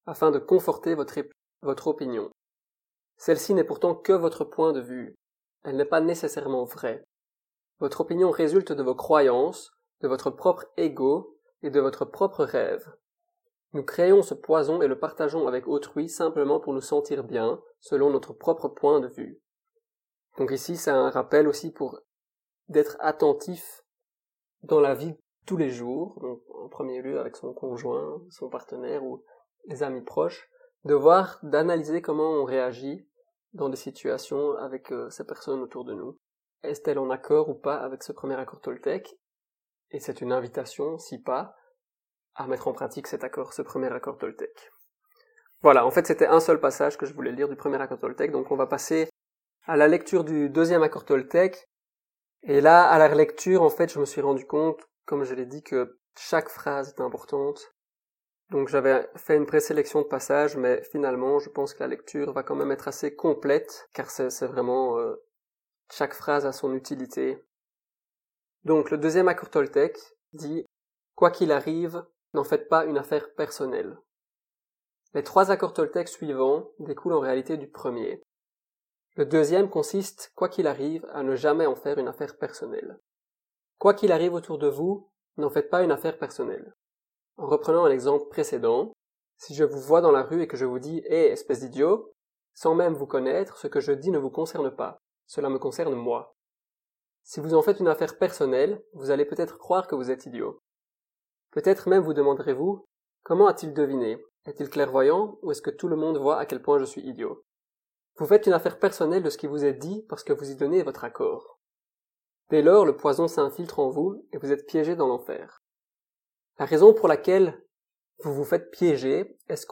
afin 0.06 0.32
de 0.32 0.40
conforter 0.40 0.94
votre, 0.94 1.20
votre 1.64 1.88
opinion? 1.88 2.30
Celle-ci 3.18 3.54
n'est 3.54 3.64
pourtant 3.64 3.96
que 3.96 4.14
votre 4.14 4.46
point 4.46 4.74
de 4.74 4.82
vue, 4.82 5.16
elle 5.64 5.78
n'est 5.78 5.86
pas 5.86 6.02
nécessairement 6.02 6.66
vraie. 6.66 7.04
Votre 7.82 8.02
opinion 8.02 8.30
résulte 8.30 8.72
de 8.72 8.84
vos 8.84 8.94
croyances, 8.94 9.76
de 10.02 10.08
votre 10.08 10.30
propre 10.30 10.68
ego 10.78 11.36
et 11.64 11.72
de 11.72 11.80
votre 11.80 12.06
propre 12.06 12.44
rêve. 12.44 12.88
Nous 13.74 13.82
créons 13.82 14.22
ce 14.22 14.36
poison 14.36 14.84
et 14.84 14.88
le 14.88 15.00
partageons 15.00 15.48
avec 15.48 15.68
autrui 15.68 16.08
simplement 16.08 16.60
pour 16.60 16.74
nous 16.74 16.82
sentir 16.82 17.24
bien, 17.24 17.60
selon 17.80 18.12
notre 18.12 18.34
propre 18.34 18.68
point 18.68 19.00
de 19.00 19.08
vue. 19.08 19.42
Donc 20.38 20.52
ici, 20.52 20.78
c'est 20.78 20.92
un 20.92 21.10
rappel 21.10 21.48
aussi 21.48 21.72
pour 21.72 22.00
d'être 22.70 22.98
attentif 23.00 23.84
dans 24.62 24.80
la 24.80 24.94
vie 24.94 25.16
tous 25.48 25.58
les 25.58 25.72
jours, 25.72 26.20
donc 26.22 26.40
en 26.54 26.70
premier 26.70 27.02
lieu 27.02 27.20
avec 27.20 27.36
son 27.36 27.52
conjoint, 27.52 28.22
son 28.30 28.48
partenaire 28.48 29.04
ou 29.04 29.24
les 29.66 29.82
amis 29.82 30.02
proches, 30.02 30.52
de 30.86 30.94
voir, 30.94 31.40
d'analyser 31.42 32.04
comment 32.04 32.30
on 32.30 32.44
réagit 32.44 33.08
dans 33.54 33.70
des 33.70 33.76
situations 33.76 34.56
avec 34.58 34.92
euh, 34.92 35.10
ces 35.10 35.26
personnes 35.26 35.62
autour 35.62 35.84
de 35.84 35.96
nous. 35.96 36.20
Est-elle 36.64 37.00
en 37.00 37.10
accord 37.10 37.50
ou 37.50 37.56
pas 37.56 37.78
avec 37.78 38.04
ce 38.04 38.12
premier 38.12 38.36
accord 38.36 38.62
Toltec? 38.62 39.16
Et 39.90 40.00
c'est 40.00 40.22
une 40.22 40.32
invitation, 40.32 40.98
si 40.98 41.20
pas, 41.20 41.56
à 42.36 42.48
mettre 42.48 42.68
en 42.68 42.74
pratique 42.74 43.08
cet 43.08 43.24
accord, 43.24 43.54
ce 43.54 43.62
premier 43.62 43.92
accord 43.92 44.18
Toltec. 44.18 44.72
Voilà, 45.62 45.86
en 45.86 45.92
fait 45.92 46.08
c'était 46.08 46.28
un 46.28 46.40
seul 46.40 46.60
passage 46.60 46.98
que 46.98 47.06
je 47.06 47.14
voulais 47.14 47.32
lire 47.32 47.50
du 47.50 47.56
premier 47.56 47.82
accord 47.82 48.00
Toltec, 48.00 48.32
donc 48.32 48.52
on 48.52 48.56
va 48.56 48.68
passer 48.68 49.10
à 49.66 49.76
la 49.76 49.88
lecture 49.88 50.24
du 50.24 50.50
deuxième 50.50 50.84
accord 50.84 51.06
Toltec. 51.06 51.68
Et 52.44 52.62
là, 52.62 52.88
à 52.88 52.98
la 52.98 53.08
lecture, 53.10 53.62
en 53.62 53.70
fait, 53.70 53.94
je 53.94 54.00
me 54.00 54.06
suis 54.06 54.22
rendu 54.22 54.48
compte, 54.48 54.82
comme 55.06 55.24
je 55.24 55.36
l'ai 55.36 55.46
dit, 55.46 55.62
que 55.62 56.00
chaque 56.18 56.50
phrase 56.50 56.90
est 56.98 57.02
importante. 57.02 57.72
Donc 58.50 58.68
j'avais 58.68 59.08
fait 59.16 59.38
une 59.38 59.46
présélection 59.46 60.02
de 60.02 60.08
passages, 60.08 60.58
mais 60.58 60.82
finalement, 60.92 61.40
je 61.40 61.50
pense 61.50 61.74
que 61.74 61.80
la 61.82 61.88
lecture 61.88 62.34
va 62.34 62.44
quand 62.44 62.56
même 62.56 62.72
être 62.72 62.88
assez 62.88 63.16
complète, 63.16 63.88
car 63.94 64.10
c'est 64.10 64.46
vraiment 64.46 64.98
euh, 64.98 65.16
chaque 65.92 66.14
phrase 66.14 66.46
a 66.46 66.52
son 66.52 66.74
utilité. 66.74 67.44
Donc 68.64 68.92
le 68.92 68.98
deuxième 68.98 69.28
accord 69.28 69.50
Toltec 69.50 69.98
dit 70.34 70.66
Quoi 71.16 71.32
qu'il 71.32 71.52
arrive, 71.52 72.06
n'en 72.34 72.44
faites 72.44 72.70
pas 72.70 72.86
une 72.86 72.98
affaire 72.98 73.34
personnelle. 73.36 73.98
Les 75.14 75.24
trois 75.24 75.52
accords 75.52 75.74
Toltec 75.74 76.08
suivants 76.08 76.72
découlent 76.80 77.14
en 77.14 77.20
réalité 77.20 77.58
du 77.58 77.68
premier. 77.68 78.22
Le 79.18 79.26
deuxième 79.26 79.70
consiste, 79.70 80.32
quoi 80.36 80.48
qu'il 80.48 80.68
arrive, 80.68 81.06
à 81.12 81.24
ne 81.24 81.36
jamais 81.36 81.66
en 81.66 81.76
faire 81.76 81.98
une 81.98 82.08
affaire 82.08 82.38
personnelle. 82.38 82.98
Quoi 83.78 83.94
qu'il 83.94 84.14
arrive 84.14 84.34
autour 84.34 84.58
de 84.58 84.68
vous, 84.68 85.10
n'en 85.36 85.50
faites 85.50 85.70
pas 85.70 85.84
une 85.84 85.92
affaire 85.92 86.18
personnelle. 86.18 86.74
En 87.36 87.48
reprenant 87.48 87.88
l'exemple 87.88 88.30
précédent, 88.30 88.94
si 89.38 89.54
je 89.54 89.66
vous 89.66 89.82
vois 89.82 90.00
dans 90.00 90.12
la 90.12 90.24
rue 90.24 90.44
et 90.44 90.48
que 90.48 90.56
je 90.56 90.66
vous 90.66 90.80
dis 90.80 91.00
Hé, 91.06 91.26
espèce 91.26 91.60
d'idiot, 91.60 92.14
sans 92.54 92.76
même 92.76 92.94
vous 92.94 93.08
connaître, 93.08 93.58
ce 93.58 93.68
que 93.68 93.82
je 93.82 93.92
dis 93.92 94.12
ne 94.12 94.20
vous 94.20 94.30
concerne 94.30 94.74
pas, 94.74 95.01
cela 95.32 95.50
me 95.50 95.60
concerne 95.60 95.96
moi. 95.96 96.36
Si 97.24 97.40
vous 97.40 97.54
en 97.54 97.62
faites 97.62 97.80
une 97.80 97.88
affaire 97.88 98.18
personnelle, 98.18 98.84
vous 98.92 99.12
allez 99.12 99.24
peut-être 99.24 99.58
croire 99.58 99.88
que 99.88 99.96
vous 99.96 100.12
êtes 100.12 100.26
idiot. 100.26 100.60
Peut-être 101.52 101.88
même 101.88 102.04
vous 102.04 102.14
demanderez-vous 102.14 102.86
Comment 103.24 103.48
a-t-il 103.48 103.74
deviné? 103.74 104.22
Est-il 104.46 104.70
clairvoyant 104.70 105.40
ou 105.42 105.52
est-ce 105.52 105.62
que 105.62 105.70
tout 105.70 105.88
le 105.88 105.96
monde 105.96 106.18
voit 106.18 106.38
à 106.38 106.46
quel 106.46 106.62
point 106.62 106.80
je 106.80 106.84
suis 106.84 107.02
idiot? 107.08 107.46
Vous 108.18 108.26
faites 108.26 108.46
une 108.46 108.52
affaire 108.52 108.78
personnelle 108.78 109.24
de 109.24 109.30
ce 109.30 109.38
qui 109.38 109.48
vous 109.48 109.64
est 109.64 109.72
dit 109.72 110.06
parce 110.10 110.26
que 110.26 110.34
vous 110.34 110.52
y 110.52 110.58
donnez 110.58 110.84
votre 110.84 111.06
accord. 111.06 111.62
Dès 112.50 112.62
lors, 112.62 112.86
le 112.86 112.98
poison 112.98 113.30
s'infiltre 113.30 113.80
en 113.80 113.90
vous 113.90 114.28
et 114.34 114.38
vous 114.38 114.52
êtes 114.52 114.68
piégé 114.68 114.98
dans 114.98 115.08
l'enfer. 115.08 115.64
La 116.60 116.66
raison 116.66 116.94
pour 116.94 117.08
laquelle 117.08 117.64
vous 118.20 118.34
vous 118.34 118.44
faites 118.44 118.70
piéger 118.70 119.40
est 119.48 119.56
ce, 119.56 119.66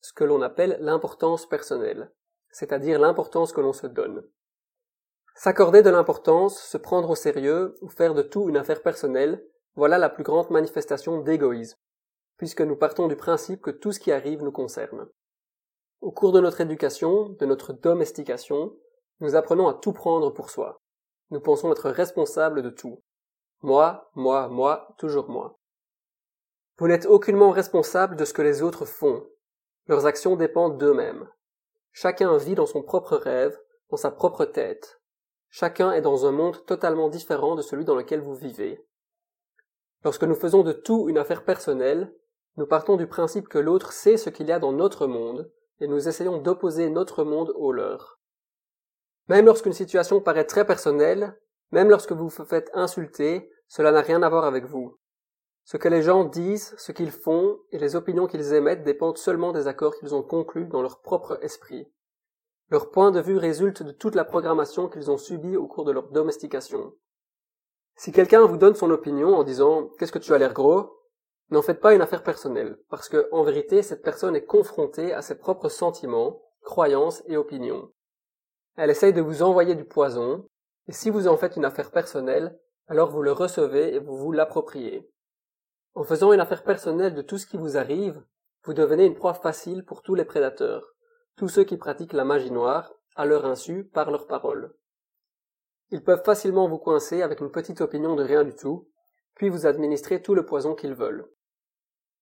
ce 0.00 0.12
que 0.14 0.24
l'on 0.24 0.40
appelle 0.40 0.78
l'importance 0.80 1.46
personnelle, 1.46 2.10
c'est-à-dire 2.50 2.98
l'importance 2.98 3.52
que 3.52 3.60
l'on 3.60 3.74
se 3.74 3.86
donne. 3.86 4.26
S'accorder 5.34 5.82
de 5.82 5.90
l'importance, 5.90 6.60
se 6.62 6.76
prendre 6.76 7.10
au 7.10 7.14
sérieux 7.14 7.74
ou 7.80 7.88
faire 7.88 8.14
de 8.14 8.22
tout 8.22 8.48
une 8.48 8.56
affaire 8.56 8.82
personnelle, 8.82 9.44
voilà 9.74 9.98
la 9.98 10.10
plus 10.10 10.24
grande 10.24 10.50
manifestation 10.50 11.20
d'égoïsme 11.20 11.78
puisque 12.42 12.60
nous 12.62 12.74
partons 12.74 13.06
du 13.06 13.14
principe 13.14 13.62
que 13.62 13.70
tout 13.70 13.92
ce 13.92 14.00
qui 14.00 14.10
arrive 14.10 14.42
nous 14.42 14.50
concerne. 14.50 15.06
Au 16.00 16.10
cours 16.10 16.32
de 16.32 16.40
notre 16.40 16.60
éducation, 16.60 17.28
de 17.28 17.46
notre 17.46 17.72
domestication, 17.72 18.76
nous 19.20 19.36
apprenons 19.36 19.68
à 19.68 19.74
tout 19.74 19.92
prendre 19.92 20.30
pour 20.30 20.50
soi. 20.50 20.80
Nous 21.30 21.38
pensons 21.38 21.70
être 21.70 21.88
responsables 21.88 22.62
de 22.62 22.70
tout. 22.70 23.00
Moi, 23.60 24.10
moi, 24.16 24.48
moi, 24.48 24.88
toujours 24.98 25.30
moi. 25.30 25.56
Vous 26.78 26.88
n'êtes 26.88 27.06
aucunement 27.06 27.52
responsable 27.52 28.16
de 28.16 28.24
ce 28.24 28.32
que 28.32 28.42
les 28.42 28.60
autres 28.60 28.86
font. 28.86 29.24
Leurs 29.86 30.06
actions 30.06 30.34
dépendent 30.34 30.78
d'eux-mêmes. 30.78 31.28
Chacun 31.92 32.36
vit 32.38 32.56
dans 32.56 32.66
son 32.66 32.82
propre 32.82 33.14
rêve, 33.14 33.56
dans 33.90 33.96
sa 33.96 34.10
propre 34.10 34.46
tête. 34.46 35.00
Chacun 35.54 35.92
est 35.92 36.00
dans 36.00 36.24
un 36.24 36.32
monde 36.32 36.64
totalement 36.64 37.10
différent 37.10 37.56
de 37.56 37.60
celui 37.62 37.84
dans 37.84 37.94
lequel 37.94 38.20
vous 38.20 38.34
vivez. 38.34 38.82
Lorsque 40.02 40.24
nous 40.24 40.34
faisons 40.34 40.62
de 40.62 40.72
tout 40.72 41.10
une 41.10 41.18
affaire 41.18 41.44
personnelle, 41.44 42.10
nous 42.56 42.66
partons 42.66 42.96
du 42.96 43.06
principe 43.06 43.48
que 43.48 43.58
l'autre 43.58 43.92
sait 43.92 44.16
ce 44.16 44.30
qu'il 44.30 44.46
y 44.46 44.52
a 44.52 44.58
dans 44.58 44.72
notre 44.72 45.06
monde, 45.06 45.52
et 45.80 45.88
nous 45.88 46.08
essayons 46.08 46.38
d'opposer 46.38 46.88
notre 46.88 47.22
monde 47.22 47.52
au 47.54 47.70
leur. 47.70 48.18
Même 49.28 49.44
lorsqu'une 49.44 49.74
situation 49.74 50.22
paraît 50.22 50.46
très 50.46 50.66
personnelle, 50.66 51.38
même 51.70 51.90
lorsque 51.90 52.12
vous 52.12 52.30
vous 52.30 52.44
faites 52.46 52.70
insulter, 52.72 53.50
cela 53.68 53.92
n'a 53.92 54.00
rien 54.00 54.22
à 54.22 54.30
voir 54.30 54.46
avec 54.46 54.64
vous. 54.64 54.98
Ce 55.64 55.76
que 55.76 55.88
les 55.88 56.00
gens 56.00 56.24
disent, 56.24 56.74
ce 56.78 56.92
qu'ils 56.92 57.12
font 57.12 57.58
et 57.72 57.78
les 57.78 57.94
opinions 57.94 58.26
qu'ils 58.26 58.54
émettent 58.54 58.84
dépendent 58.84 59.18
seulement 59.18 59.52
des 59.52 59.66
accords 59.66 59.96
qu'ils 59.96 60.14
ont 60.14 60.22
conclus 60.22 60.66
dans 60.66 60.80
leur 60.80 61.02
propre 61.02 61.38
esprit. 61.42 61.92
Leur 62.70 62.90
point 62.90 63.10
de 63.10 63.20
vue 63.20 63.36
résulte 63.36 63.82
de 63.82 63.92
toute 63.92 64.14
la 64.14 64.24
programmation 64.24 64.88
qu'ils 64.88 65.10
ont 65.10 65.18
subie 65.18 65.56
au 65.56 65.66
cours 65.66 65.84
de 65.84 65.92
leur 65.92 66.08
domestication. 66.08 66.94
Si 67.96 68.12
quelqu'un 68.12 68.46
vous 68.46 68.56
donne 68.56 68.74
son 68.74 68.90
opinion 68.90 69.34
en 69.34 69.44
disant 69.44 69.90
Qu'est-ce 69.98 70.12
que 70.12 70.18
tu 70.18 70.32
as 70.32 70.38
l'air 70.38 70.54
gros? 70.54 70.98
N'en 71.50 71.62
faites 71.62 71.80
pas 71.80 71.94
une 71.94 72.00
affaire 72.00 72.22
personnelle, 72.22 72.78
parce 72.88 73.10
que, 73.10 73.28
en 73.30 73.42
vérité, 73.42 73.82
cette 73.82 74.02
personne 74.02 74.34
est 74.34 74.46
confrontée 74.46 75.12
à 75.12 75.20
ses 75.20 75.36
propres 75.36 75.68
sentiments, 75.68 76.42
croyances 76.62 77.22
et 77.26 77.36
opinions. 77.36 77.92
Elle 78.76 78.88
essaye 78.88 79.12
de 79.12 79.20
vous 79.20 79.42
envoyer 79.42 79.74
du 79.74 79.84
poison, 79.84 80.48
et 80.88 80.92
si 80.92 81.10
vous 81.10 81.28
en 81.28 81.36
faites 81.36 81.56
une 81.56 81.66
affaire 81.66 81.90
personnelle, 81.90 82.58
alors 82.88 83.10
vous 83.10 83.22
le 83.22 83.32
recevez 83.32 83.94
et 83.94 83.98
vous 83.98 84.16
vous 84.16 84.32
l'appropriez. 84.32 85.08
En 85.94 86.04
faisant 86.04 86.32
une 86.32 86.40
affaire 86.40 86.64
personnelle 86.64 87.14
de 87.14 87.22
tout 87.22 87.36
ce 87.36 87.46
qui 87.46 87.58
vous 87.58 87.76
arrive, 87.76 88.22
vous 88.64 88.72
devenez 88.72 89.04
une 89.04 89.14
proie 89.14 89.34
facile 89.34 89.84
pour 89.84 90.02
tous 90.02 90.14
les 90.14 90.24
prédateurs, 90.24 90.91
tous 91.36 91.48
ceux 91.48 91.64
qui 91.64 91.76
pratiquent 91.76 92.12
la 92.12 92.24
magie 92.24 92.50
noire, 92.50 92.92
à 93.16 93.26
leur 93.26 93.44
insu, 93.44 93.84
par 93.84 94.10
leurs 94.10 94.26
paroles. 94.26 94.74
Ils 95.90 96.02
peuvent 96.02 96.24
facilement 96.24 96.68
vous 96.68 96.78
coincer 96.78 97.22
avec 97.22 97.40
une 97.40 97.50
petite 97.50 97.80
opinion 97.80 98.14
de 98.14 98.22
rien 98.22 98.44
du 98.44 98.54
tout, 98.54 98.88
puis 99.34 99.48
vous 99.48 99.66
administrer 99.66 100.22
tout 100.22 100.34
le 100.34 100.46
poison 100.46 100.74
qu'ils 100.74 100.94
veulent. 100.94 101.26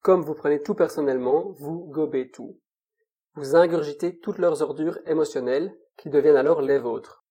Comme 0.03 0.23
vous 0.23 0.35
prenez 0.35 0.63
tout 0.63 0.75
personnellement, 0.75 1.51
vous 1.59 1.87
gobez 1.87 2.31
tout. 2.31 2.59
Vous 3.35 3.55
ingurgitez 3.55 4.19
toutes 4.19 4.39
leurs 4.39 4.63
ordures 4.63 4.99
émotionnelles, 5.07 5.77
qui 5.97 6.11
deviennent 6.11 6.37
alors 6.37 6.63
les 6.63 6.79
vôtres. 6.79 7.25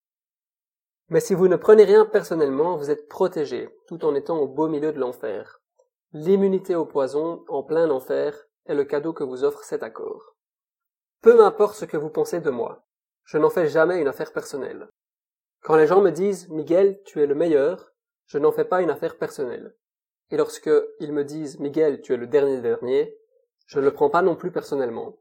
Mais 1.10 1.20
si 1.20 1.34
vous 1.34 1.48
ne 1.48 1.56
prenez 1.56 1.84
rien 1.84 2.06
personnellement, 2.06 2.78
vous 2.78 2.92
êtes 2.92 3.08
protégé, 3.08 3.70
tout 3.88 4.06
en 4.06 4.14
étant 4.14 4.38
au 4.38 4.48
beau 4.48 4.68
milieu 4.68 4.94
de 4.94 5.00
l'enfer. 5.00 5.60
L'immunité 6.14 6.76
au 6.76 6.86
poison, 6.86 7.44
en 7.48 7.64
plein 7.64 7.90
enfer, 7.90 8.48
est 8.66 8.76
le 8.76 8.86
cadeau 8.86 9.12
que 9.12 9.24
vous 9.24 9.44
offre 9.44 9.64
cet 9.64 9.82
accord. 9.82 10.36
Peu 11.22 11.36
m'importe 11.36 11.76
ce 11.76 11.84
que 11.84 11.98
vous 11.98 12.10
pensez 12.10 12.40
de 12.40 12.50
moi. 12.50 12.86
Je 13.26 13.38
n'en 13.38 13.50
fais 13.50 13.68
jamais 13.68 14.00
une 14.00 14.08
affaire 14.08 14.32
personnelle. 14.32 14.88
Quand 15.62 15.76
les 15.76 15.86
gens 15.86 16.02
me 16.02 16.12
disent 16.12 16.48
Miguel, 16.48 17.02
tu 17.04 17.22
es 17.22 17.26
le 17.26 17.36
meilleur, 17.36 17.92
je 18.28 18.38
n'en 18.38 18.54
fais 18.54 18.64
pas 18.64 18.82
une 18.82 18.90
affaire 18.90 19.18
personnelle. 19.18 19.76
Et 20.32 20.38
lorsque 20.38 20.72
ils 21.00 21.12
me 21.12 21.26
disent 21.26 21.60
Miguel, 21.60 22.00
tu 22.02 22.14
es 22.14 22.18
le 22.18 22.28
dernier 22.28 22.62
dernier, 22.62 23.18
je 23.66 23.80
ne 23.80 23.86
le 23.86 23.92
prends 23.92 24.10
pas 24.10 24.22
non 24.22 24.38
plus 24.38 24.52
personnellement. 24.52 25.20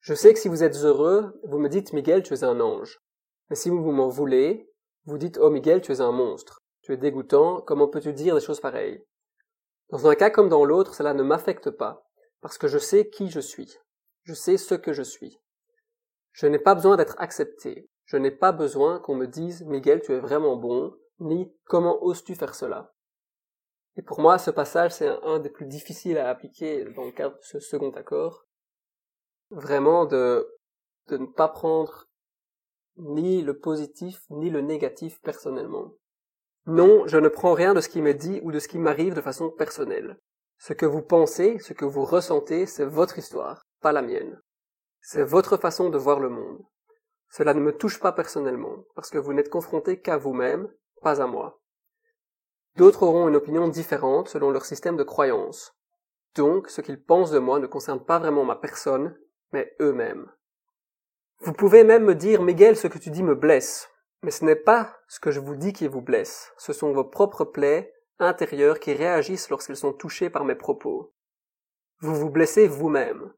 Je 0.00 0.14
sais 0.14 0.32
que 0.32 0.38
si 0.38 0.48
vous 0.48 0.62
êtes 0.62 0.76
heureux, 0.76 1.38
vous 1.44 1.58
me 1.58 1.68
dites 1.68 1.92
Miguel, 1.92 2.22
tu 2.22 2.32
es 2.32 2.42
un 2.42 2.60
ange. 2.60 2.98
Mais 3.50 3.56
si 3.56 3.68
vous 3.68 3.92
m'en 3.92 4.08
voulez, 4.08 4.72
vous 5.04 5.18
dites 5.18 5.38
Oh 5.38 5.50
Miguel, 5.50 5.82
tu 5.82 5.92
es 5.92 6.00
un 6.00 6.12
monstre. 6.12 6.62
Tu 6.80 6.94
es 6.94 6.96
dégoûtant, 6.96 7.60
comment 7.60 7.88
peux-tu 7.88 8.14
dire 8.14 8.34
des 8.34 8.40
choses 8.40 8.60
pareilles? 8.60 9.04
Dans 9.90 10.06
un 10.06 10.14
cas 10.14 10.30
comme 10.30 10.48
dans 10.48 10.64
l'autre, 10.64 10.94
cela 10.94 11.12
ne 11.12 11.22
m'affecte 11.22 11.70
pas, 11.70 12.06
parce 12.40 12.56
que 12.56 12.68
je 12.68 12.78
sais 12.78 13.10
qui 13.10 13.28
je 13.28 13.40
suis. 13.40 13.78
Je 14.24 14.34
sais 14.34 14.56
ce 14.56 14.74
que 14.74 14.92
je 14.92 15.02
suis. 15.02 15.38
Je 16.32 16.46
n'ai 16.46 16.58
pas 16.58 16.74
besoin 16.74 16.96
d'être 16.96 17.16
accepté. 17.18 17.88
Je 18.04 18.16
n'ai 18.16 18.30
pas 18.30 18.52
besoin 18.52 18.98
qu'on 18.98 19.14
me 19.14 19.26
dise 19.26 19.64
Miguel, 19.64 20.02
tu 20.02 20.12
es 20.12 20.18
vraiment 20.18 20.56
bon, 20.56 20.94
ni 21.20 21.52
comment 21.64 22.02
oses-tu 22.02 22.34
faire 22.34 22.54
cela. 22.54 22.94
Et 23.96 24.02
pour 24.02 24.20
moi, 24.20 24.38
ce 24.38 24.50
passage, 24.50 24.92
c'est 24.92 25.08
un, 25.08 25.38
des 25.38 25.50
plus 25.50 25.66
difficiles 25.66 26.18
à 26.18 26.28
appliquer 26.28 26.84
dans 26.96 27.04
le 27.04 27.12
cadre 27.12 27.36
de 27.36 27.42
ce 27.42 27.60
second 27.60 27.90
accord. 27.90 28.46
Vraiment 29.50 30.04
de, 30.04 30.48
de 31.08 31.18
ne 31.18 31.26
pas 31.26 31.48
prendre 31.48 32.08
ni 32.96 33.42
le 33.42 33.58
positif 33.58 34.22
ni 34.30 34.50
le 34.50 34.60
négatif 34.60 35.20
personnellement. 35.20 35.92
Non, 36.66 37.06
je 37.06 37.18
ne 37.18 37.28
prends 37.28 37.52
rien 37.52 37.74
de 37.74 37.80
ce 37.80 37.88
qui 37.88 38.00
m'est 38.00 38.14
dit 38.14 38.40
ou 38.42 38.50
de 38.50 38.58
ce 38.58 38.68
qui 38.68 38.78
m'arrive 38.78 39.14
de 39.14 39.20
façon 39.20 39.50
personnelle. 39.50 40.18
Ce 40.58 40.72
que 40.72 40.86
vous 40.86 41.02
pensez, 41.02 41.58
ce 41.58 41.72
que 41.72 41.84
vous 41.84 42.04
ressentez, 42.04 42.66
c'est 42.66 42.86
votre 42.86 43.18
histoire, 43.18 43.66
la 43.92 44.02
mienne. 44.02 44.40
C'est 45.00 45.22
votre 45.22 45.56
façon 45.56 45.90
de 45.90 45.98
voir 45.98 46.20
le 46.20 46.28
monde. 46.28 46.62
Cela 47.30 47.54
ne 47.54 47.60
me 47.60 47.76
touche 47.76 48.00
pas 48.00 48.12
personnellement, 48.12 48.84
parce 48.94 49.10
que 49.10 49.18
vous 49.18 49.32
n'êtes 49.32 49.50
confronté 49.50 50.00
qu'à 50.00 50.16
vous-même, 50.16 50.68
pas 51.02 51.20
à 51.20 51.26
moi. 51.26 51.60
D'autres 52.76 53.02
auront 53.02 53.28
une 53.28 53.36
opinion 53.36 53.68
différente 53.68 54.28
selon 54.28 54.50
leur 54.50 54.64
système 54.64 54.96
de 54.96 55.04
croyance. 55.04 55.76
Donc, 56.34 56.68
ce 56.68 56.80
qu'ils 56.80 57.02
pensent 57.02 57.30
de 57.30 57.38
moi 57.38 57.60
ne 57.60 57.66
concerne 57.66 58.04
pas 58.04 58.18
vraiment 58.18 58.44
ma 58.44 58.56
personne, 58.56 59.16
mais 59.52 59.74
eux-mêmes. 59.80 60.30
Vous 61.40 61.52
pouvez 61.52 61.84
même 61.84 62.04
me 62.04 62.14
dire, 62.14 62.42
Miguel, 62.42 62.76
ce 62.76 62.88
que 62.88 62.98
tu 62.98 63.10
dis 63.10 63.22
me 63.22 63.34
blesse. 63.34 63.88
Mais 64.22 64.30
ce 64.30 64.44
n'est 64.44 64.56
pas 64.56 64.96
ce 65.06 65.20
que 65.20 65.30
je 65.30 65.40
vous 65.40 65.54
dis 65.54 65.72
qui 65.72 65.86
vous 65.86 66.00
blesse. 66.00 66.52
Ce 66.56 66.72
sont 66.72 66.92
vos 66.92 67.04
propres 67.04 67.44
plaies 67.44 67.92
intérieures 68.18 68.80
qui 68.80 68.94
réagissent 68.94 69.50
lorsqu'elles 69.50 69.76
sont 69.76 69.92
touchées 69.92 70.30
par 70.30 70.44
mes 70.44 70.54
propos. 70.54 71.12
Vous 72.00 72.14
vous 72.14 72.30
blessez 72.30 72.66
vous-même. 72.66 73.32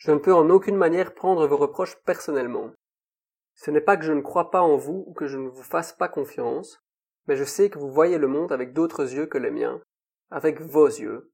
Je 0.00 0.12
ne 0.12 0.18
peux 0.18 0.32
en 0.32 0.48
aucune 0.48 0.76
manière 0.76 1.14
prendre 1.14 1.46
vos 1.46 1.58
reproches 1.58 1.96
personnellement. 2.06 2.72
Ce 3.54 3.70
n'est 3.70 3.82
pas 3.82 3.98
que 3.98 4.04
je 4.04 4.14
ne 4.14 4.22
crois 4.22 4.50
pas 4.50 4.62
en 4.62 4.78
vous 4.78 5.04
ou 5.06 5.12
que 5.12 5.26
je 5.26 5.36
ne 5.36 5.50
vous 5.50 5.62
fasse 5.62 5.92
pas 5.92 6.08
confiance, 6.08 6.80
mais 7.26 7.36
je 7.36 7.44
sais 7.44 7.68
que 7.68 7.78
vous 7.78 7.90
voyez 7.90 8.16
le 8.16 8.26
monde 8.26 8.50
avec 8.50 8.72
d'autres 8.72 9.12
yeux 9.12 9.26
que 9.26 9.36
les 9.36 9.50
miens, 9.50 9.82
avec 10.30 10.62
vos 10.62 10.86
yeux. 10.86 11.30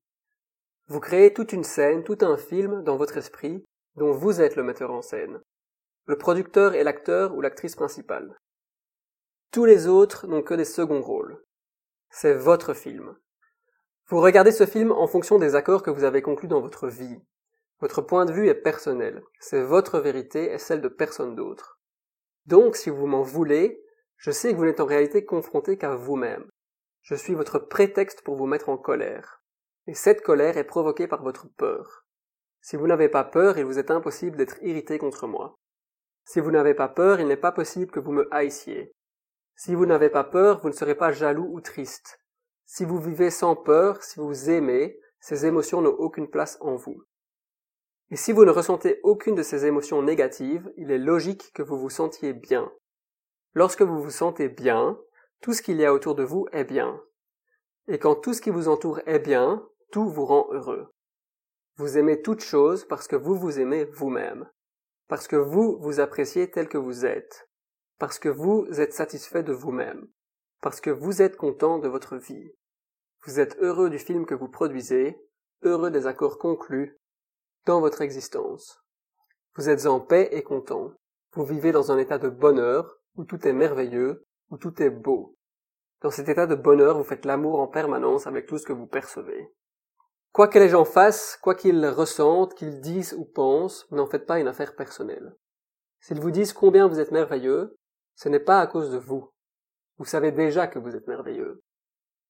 Vous 0.89 0.99
créez 0.99 1.33
toute 1.33 1.53
une 1.53 1.63
scène, 1.63 2.03
tout 2.03 2.19
un 2.23 2.37
film 2.37 2.83
dans 2.83 2.97
votre 2.97 3.19
esprit, 3.19 3.65
dont 3.95 4.11
vous 4.11 4.41
êtes 4.41 4.57
le 4.57 4.65
metteur 4.65 4.91
en 4.91 5.01
scène, 5.01 5.41
le 6.07 6.19
producteur 6.19 6.75
et 6.75 6.83
l'acteur 6.83 7.37
ou 7.37 7.41
l'actrice 7.41 7.77
principale. 7.77 8.37
Tous 9.53 9.65
les 9.65 9.87
autres 9.87 10.27
n'ont 10.27 10.43
que 10.43 10.55
des 10.55 10.65
seconds 10.65 11.03
rôles. 11.03 11.41
C'est 12.11 12.35
votre 12.35 12.75
film. 12.75 13.17
Vous 14.09 14.21
regardez 14.21 14.51
ce 14.51 14.67
film 14.67 14.91
en 14.91 15.07
fonction 15.07 15.39
des 15.39 15.55
accords 15.55 15.85
que 15.85 15.91
vous 15.91 16.03
avez 16.03 16.21
conclus 16.21 16.49
dans 16.49 16.61
votre 16.61 16.89
vie. 16.89 17.21
Votre 17.81 18.01
point 18.01 18.25
de 18.25 18.33
vue 18.33 18.49
est 18.49 18.55
personnel. 18.55 19.23
C'est 19.39 19.63
votre 19.63 19.99
vérité 19.99 20.53
et 20.53 20.59
celle 20.59 20.81
de 20.81 20.89
personne 20.89 21.35
d'autre. 21.35 21.79
Donc, 22.47 22.77
si 22.77 22.91
vous 22.91 23.07
m'en 23.07 23.23
voulez, 23.23 23.83
je 24.17 24.31
sais 24.31 24.53
que 24.53 24.57
vous 24.57 24.65
n'êtes 24.65 24.81
en 24.81 24.87
réalité 24.87 25.25
confronté 25.25 25.77
qu'à 25.77 25.95
vous-même. 25.95 26.49
Je 27.03 27.15
suis 27.15 27.35
votre 27.35 27.59
prétexte 27.59 28.23
pour 28.23 28.37
vous 28.37 28.47
mettre 28.47 28.69
en 28.69 28.79
colère. 28.79 29.43
Et 29.87 29.95
cette 29.95 30.23
colère 30.23 30.57
est 30.57 30.65
provoquée 30.65 31.07
par 31.07 31.23
votre 31.23 31.49
peur. 31.57 32.07
Si 32.61 32.77
vous 32.77 32.87
n'avez 32.87 33.09
pas 33.09 33.25
peur, 33.25 33.59
il 33.59 33.65
vous 33.65 33.79
est 33.79 33.91
impossible 33.91 34.37
d'être 34.37 34.61
irrité 34.63 34.99
contre 34.99 35.27
moi. 35.27 35.55
Si 36.25 36.41
vous 36.41 36.51
n'avez 36.51 36.75
pas 36.75 36.89
peur, 36.89 37.21
il 37.21 37.29
n'est 37.29 37.37
pas 37.37 37.53
possible 37.53 37.93
que 37.93 38.01
vous 38.01 38.11
me 38.11 38.27
haïssiez. 38.35 38.93
Si 39.55 39.75
vous 39.75 39.87
n'avez 39.87 40.11
pas 40.11 40.25
peur, 40.25 40.61
vous 40.61 40.69
ne 40.69 40.75
serez 40.75 40.97
pas 40.97 41.13
jaloux 41.13 41.49
ou 41.53 41.61
triste. 41.61 42.19
Si 42.65 42.85
vous 42.85 42.99
vivez 42.99 43.31
sans 43.31 43.55
peur, 43.55 44.03
si 44.03 44.19
vous 44.19 44.51
aimez, 44.51 44.99
ces 45.21 45.47
émotions 45.47 45.81
n'ont 45.81 45.95
aucune 45.95 46.29
place 46.29 46.59
en 46.61 46.75
vous. 46.75 47.05
Et 48.11 48.17
si 48.17 48.33
vous 48.33 48.45
ne 48.45 48.51
ressentez 48.51 49.01
aucune 49.03 49.35
de 49.35 49.43
ces 49.43 49.67
émotions 49.67 50.01
négatives, 50.03 50.73
il 50.77 50.93
est 50.93 50.99
logique 50.99 51.53
que 51.53 51.63
vous 51.63 51.79
vous 51.79 51.91
sentiez 51.91 52.33
bien. 52.33 52.73
Lorsque 53.55 53.83
vous 53.83 54.01
vous 54.01 54.11
sentez 54.11 54.49
bien, 54.49 54.99
tout 55.41 55.53
ce 55.53 55.63
qu'il 55.63 55.79
y 55.79 55.85
a 55.85 55.93
autour 55.93 56.15
de 56.15 56.23
vous 56.23 56.47
est 56.53 56.65
bien. 56.65 57.01
Et 57.89 57.99
quand 57.99 58.15
tout 58.15 58.33
ce 58.33 58.41
qui 58.41 58.51
vous 58.51 58.69
entoure 58.69 59.01
est 59.07 59.19
bien, 59.19 59.67
tout 59.91 60.09
vous 60.09 60.25
rend 60.25 60.47
heureux. 60.53 60.93
Vous 61.77 61.99
aimez 61.99 62.23
toute 62.23 62.41
chose 62.41 62.85
parce 62.85 63.09
que 63.09 63.17
vous 63.17 63.35
vous 63.35 63.59
aimez 63.59 63.85
vous-même, 63.85 64.49
parce 65.09 65.27
que 65.27 65.37
vous 65.37 65.77
vous 65.81 65.99
appréciez 66.01 66.51
tel 66.51 66.69
que 66.69 66.79
vous 66.79 67.07
êtes, 67.07 67.49
parce 67.99 68.19
que 68.19 68.29
vous 68.29 68.67
êtes 68.81 68.93
satisfait 68.93 69.43
de 69.43 69.53
vous-même, 69.53 70.07
parce 70.63 70.81
que 70.81 70.91
vous 70.91 71.23
êtes 71.23 71.37
content 71.37 71.79
de 71.79 71.89
votre 71.89 72.17
vie. 72.17 72.53
Vous 73.25 73.41
êtes 73.41 73.57
heureux 73.59 73.91
du 73.91 73.99
film 73.99 74.27
que 74.27 74.35
vous 74.35 74.49
produisez, 74.49 75.19
heureux 75.63 75.91
des 75.91 76.07
accords 76.07 76.39
conclus 76.39 76.97
dans 77.67 77.81
votre 77.81 78.01
existence. 78.01 78.81
Vous 79.57 79.69
êtes 79.69 79.87
en 79.87 80.01
paix 80.01 80.29
et 80.31 80.43
content. 80.43 80.93
Vous 81.33 81.45
vivez 81.45 81.73
dans 81.73 81.91
un 81.91 81.99
état 81.99 82.19
de 82.19 82.29
bonheur 82.29 82.99
où 83.17 83.25
tout 83.25 83.47
est 83.47 83.53
merveilleux, 83.53 84.25
où 84.51 84.57
tout 84.57 84.81
est 84.81 84.91
beau. 84.91 85.37
Dans 86.01 86.11
cet 86.11 86.29
état 86.29 86.47
de 86.47 86.55
bonheur, 86.55 86.97
vous 86.97 87.05
faites 87.05 87.25
l'amour 87.25 87.59
en 87.59 87.67
permanence 87.67 88.27
avec 88.27 88.47
tout 88.47 88.59
ce 88.59 88.67
que 88.67 88.73
vous 88.73 88.87
percevez. 88.87 89.53
Quoi 90.33 90.47
que 90.49 90.59
les 90.59 90.69
gens 90.69 90.85
fassent, 90.85 91.39
quoi 91.43 91.55
qu'ils 91.55 91.85
ressentent, 91.87 92.55
qu'ils 92.55 92.81
disent 92.81 93.15
ou 93.15 93.25
pensent, 93.25 93.91
n'en 93.91 94.07
faites 94.07 94.27
pas 94.27 94.39
une 94.39 94.49
affaire 94.49 94.77
personnelle. 94.77 95.35
S'ils 96.01 96.21
vous 96.21 96.31
disent 96.31 96.53
combien 96.53 96.87
vous 96.87 97.01
êtes 97.01 97.11
merveilleux, 97.11 97.77
ce 98.15 98.29
n'est 98.29 98.39
pas 98.39 98.61
à 98.61 98.67
cause 98.67 98.93
de 98.93 98.99
vous. 98.99 99.33
Vous 99.99 100.05
savez 100.05 100.31
déjà 100.31 100.69
que 100.69 100.79
vous 100.79 100.95
êtes 100.95 101.09
merveilleux. 101.09 101.63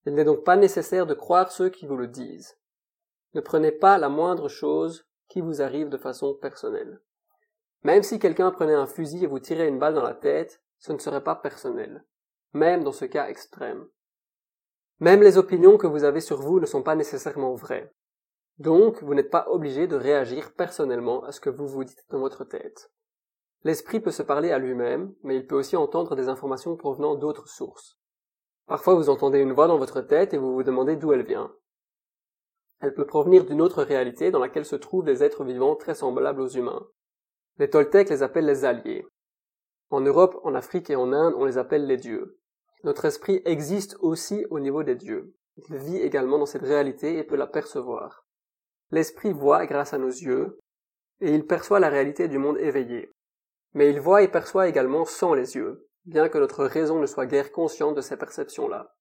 Il 0.07 0.15
n'est 0.15 0.25
donc 0.25 0.45
pas 0.45 0.57
nécessaire 0.57 1.05
de 1.05 1.15
croire 1.15 1.51
ceux 1.51 1.69
qui 1.69 1.87
vous 1.87 1.97
le 1.97 2.07
disent. 2.07 2.57
Ne 3.35 3.41
prenez 3.41 3.73
pas 3.73 3.99
la 3.99 4.09
moindre 4.09 4.49
chose 4.49 5.07
vous 5.41 5.63
arrive 5.63 5.89
de 5.89 5.97
façon 5.97 6.35
personnelle. 6.35 7.01
Même 7.83 8.03
si 8.03 8.19
quelqu'un 8.19 8.51
prenait 8.51 8.75
un 8.75 8.87
fusil 8.87 9.25
et 9.25 9.27
vous 9.27 9.39
tirait 9.39 9.69
une 9.69 9.79
balle 9.79 9.95
dans 9.95 10.03
la 10.03 10.15
tête, 10.15 10.61
ce 10.79 10.93
ne 10.93 10.99
serait 10.99 11.23
pas 11.23 11.37
personnel, 11.37 12.05
même 12.53 12.83
dans 12.83 12.93
ce 12.93 13.05
cas 13.05 13.29
extrême. 13.29 13.87
Même 14.99 15.23
les 15.23 15.39
opinions 15.39 15.77
que 15.77 15.87
vous 15.87 16.05
avez 16.05 16.21
sur 16.21 16.41
vous 16.41 16.61
ne 16.61 16.67
sont 16.67 16.83
pas 16.83 16.95
nécessairement 16.95 17.55
vraies. 17.55 17.93
Donc, 18.59 19.03
vous 19.03 19.15
n'êtes 19.15 19.31
pas 19.31 19.47
obligé 19.51 19.87
de 19.87 19.97
réagir 19.97 20.55
personnellement 20.55 21.23
à 21.25 21.33
ce 21.33 21.41
que 21.41 21.51
vous 21.51 21.67
vous 21.67 21.85
dites 21.85 22.07
dans 22.09 22.19
votre 22.19 22.45
tête. 22.45 22.91
L'esprit 23.65 24.01
peut 24.01 24.11
se 24.11 24.23
parler 24.23 24.53
à 24.53 24.59
lui-même, 24.59 25.15
mais 25.23 25.37
il 25.37 25.47
peut 25.47 25.57
aussi 25.57 25.77
entendre 25.77 26.17
des 26.17 26.29
informations 26.29 26.77
provenant 26.77 27.15
d'autres 27.15 27.49
sources. 27.49 27.99
Parfois 28.67 28.95
vous 28.95 29.11
entendez 29.11 29.39
une 29.39 29.53
voix 29.53 29.69
dans 29.69 29.79
votre 29.79 30.01
tête 30.01 30.35
et 30.35 30.39
vous 30.39 30.55
vous 30.55 30.63
demandez 30.63 30.97
d'où 30.97 31.13
elle 31.13 31.25
vient. 31.25 31.53
Elle 32.81 32.95
peut 32.95 33.07
provenir 33.07 33.45
d'une 33.45 33.63
autre 33.63 33.83
réalité 33.83 34.31
dans 34.31 34.39
laquelle 34.39 34.65
se 34.65 34.77
trouvent 34.77 35.05
des 35.05 35.23
êtres 35.23 35.45
vivants 35.45 35.77
très 35.77 35.95
semblables 35.95 36.41
aux 36.41 36.49
humains. 36.49 36.87
Les 37.59 37.71
Toltecs 37.71 38.11
les 38.11 38.23
appellent 38.23 38.47
les 38.47 38.65
alliés. 38.65 39.07
En 39.91 40.01
Europe, 40.01 40.39
en 40.43 40.55
Afrique 40.55 40.91
et 40.91 40.97
en 40.97 41.13
Inde, 41.13 41.35
on 41.37 41.45
les 41.45 41.59
appelle 41.59 41.87
les 41.87 41.97
dieux. 41.97 42.39
Notre 42.85 43.07
esprit 43.07 43.41
existe 43.45 43.97
aussi 44.01 44.45
au 44.51 44.61
niveau 44.61 44.83
des 44.83 44.95
dieux. 44.95 45.35
Il 45.57 45.77
vit 45.77 45.97
également 45.97 46.39
dans 46.39 46.47
cette 46.47 46.63
réalité 46.63 47.17
et 47.19 47.25
peut 47.25 47.37
la 47.37 47.47
percevoir. 47.47 48.27
L'esprit 48.91 49.33
voit 49.33 49.65
grâce 49.67 49.95
à 49.95 49.99
nos 49.99 50.09
yeux, 50.09 50.59
et 51.21 51.35
il 51.35 51.47
perçoit 51.47 51.81
la 51.81 51.89
réalité 51.89 52.29
du 52.29 52.39
monde 52.39 52.59
éveillé. 52.59 53.11
Mais 53.73 53.91
il 53.91 54.01
voit 54.01 54.23
et 54.23 54.29
perçoit 54.29 54.69
également 54.69 55.05
sans 55.05 55.35
les 55.35 55.57
yeux, 55.57 55.89
bien 56.05 56.29
que 56.29 56.39
notre 56.39 56.65
raison 56.65 56.99
ne 56.99 57.07
soit 57.07 57.27
guère 57.27 57.53
consciente 57.53 57.97
de 57.97 58.01
ces 58.01 58.17
perceptions-là. 58.17 58.95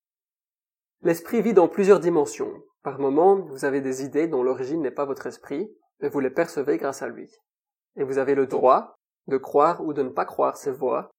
L'esprit 1.06 1.44
vit 1.44 1.54
dans 1.54 1.68
plusieurs 1.68 2.00
dimensions. 2.00 2.63
Par 2.82 2.98
moments, 2.98 3.39
vous 3.39 3.63
avez 3.63 3.80
des 3.80 4.04
idées 4.04 4.28
dont 4.28 4.41
l'origine 4.41 4.82
n'est 4.82 4.89
pas 4.89 5.06
votre 5.06 5.28
esprit, 5.28 5.72
mais 6.00 6.10
vous 6.10 6.20
les 6.20 6.32
percevez 6.32 6.78
grâce 6.78 7.04
à 7.04 7.08
lui. 7.08 7.32
Et 7.96 8.04
vous 8.04 8.18
avez 8.18 8.34
le 8.34 8.48
droit, 8.48 8.96
de 9.28 9.38
croire 9.38 9.86
ou 9.86 9.94
de 9.94 10.02
ne 10.02 10.10
pas 10.10 10.26
croire 10.26 10.58
ces 10.58 10.72
voix, 10.72 11.12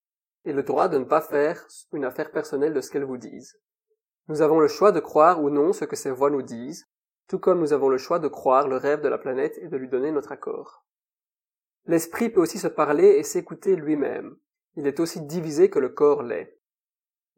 et 0.44 0.52
le 0.52 0.64
droit 0.64 0.88
de 0.88 0.98
ne 0.98 1.04
pas 1.04 1.20
faire 1.20 1.68
une 1.92 2.04
affaire 2.04 2.32
personnelle 2.32 2.74
de 2.74 2.80
ce 2.80 2.90
qu'elles 2.90 3.04
vous 3.04 3.16
disent. 3.16 3.60
Nous 4.26 4.42
avons 4.42 4.58
le 4.58 4.66
choix 4.66 4.90
de 4.90 4.98
croire 4.98 5.40
ou 5.40 5.50
non 5.50 5.72
ce 5.72 5.84
que 5.84 5.94
ces 5.94 6.10
voix 6.10 6.30
nous 6.30 6.42
disent, 6.42 6.88
tout 7.28 7.38
comme 7.38 7.60
nous 7.60 7.72
avons 7.72 7.88
le 7.88 7.98
choix 7.98 8.18
de 8.18 8.26
croire 8.26 8.66
le 8.66 8.78
rêve 8.78 9.02
de 9.02 9.08
la 9.08 9.18
planète 9.18 9.56
et 9.62 9.68
de 9.68 9.76
lui 9.76 9.88
donner 9.88 10.10
notre 10.10 10.32
accord. 10.32 10.84
L'esprit 11.84 12.28
peut 12.28 12.40
aussi 12.40 12.58
se 12.58 12.66
parler 12.66 13.06
et 13.06 13.22
s'écouter 13.22 13.76
lui-même. 13.76 14.34
Il 14.74 14.88
est 14.88 14.98
aussi 14.98 15.20
divisé 15.20 15.70
que 15.70 15.78
le 15.78 15.90
corps 15.90 16.24
l'est. 16.24 16.58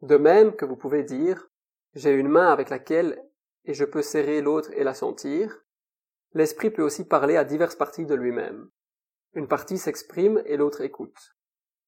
De 0.01 0.17
même 0.17 0.55
que 0.55 0.65
vous 0.65 0.77
pouvez 0.77 1.03
dire 1.03 1.48
j'ai 1.93 2.11
une 2.11 2.27
main 2.27 2.51
avec 2.51 2.69
laquelle 2.69 3.21
et 3.65 3.73
je 3.73 3.85
peux 3.85 4.01
serrer 4.01 4.41
l'autre 4.41 4.71
et 4.73 4.83
la 4.83 4.93
sentir, 4.93 5.63
l'esprit 6.33 6.69
peut 6.69 6.83
aussi 6.83 7.05
parler 7.05 7.35
à 7.35 7.43
diverses 7.43 7.75
parties 7.75 8.05
de 8.05 8.15
lui-même. 8.15 8.69
Une 9.33 9.47
partie 9.47 9.77
s'exprime 9.77 10.41
et 10.45 10.57
l'autre 10.57 10.81
écoute. 10.81 11.35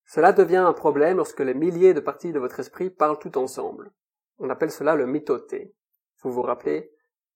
Cela 0.05 0.33
devient 0.33 0.57
un 0.57 0.73
problème 0.73 1.17
lorsque 1.17 1.39
les 1.39 1.53
milliers 1.53 1.93
de 1.93 1.99
parties 1.99 2.33
de 2.33 2.39
votre 2.39 2.59
esprit 2.59 2.89
parlent 2.89 3.19
tout 3.19 3.37
ensemble. 3.37 3.91
On 4.39 4.49
appelle 4.49 4.71
cela 4.71 4.95
le 4.95 5.05
mitoté. 5.05 5.73
Vous 6.21 6.31
vous 6.31 6.41
rappelez? 6.41 6.91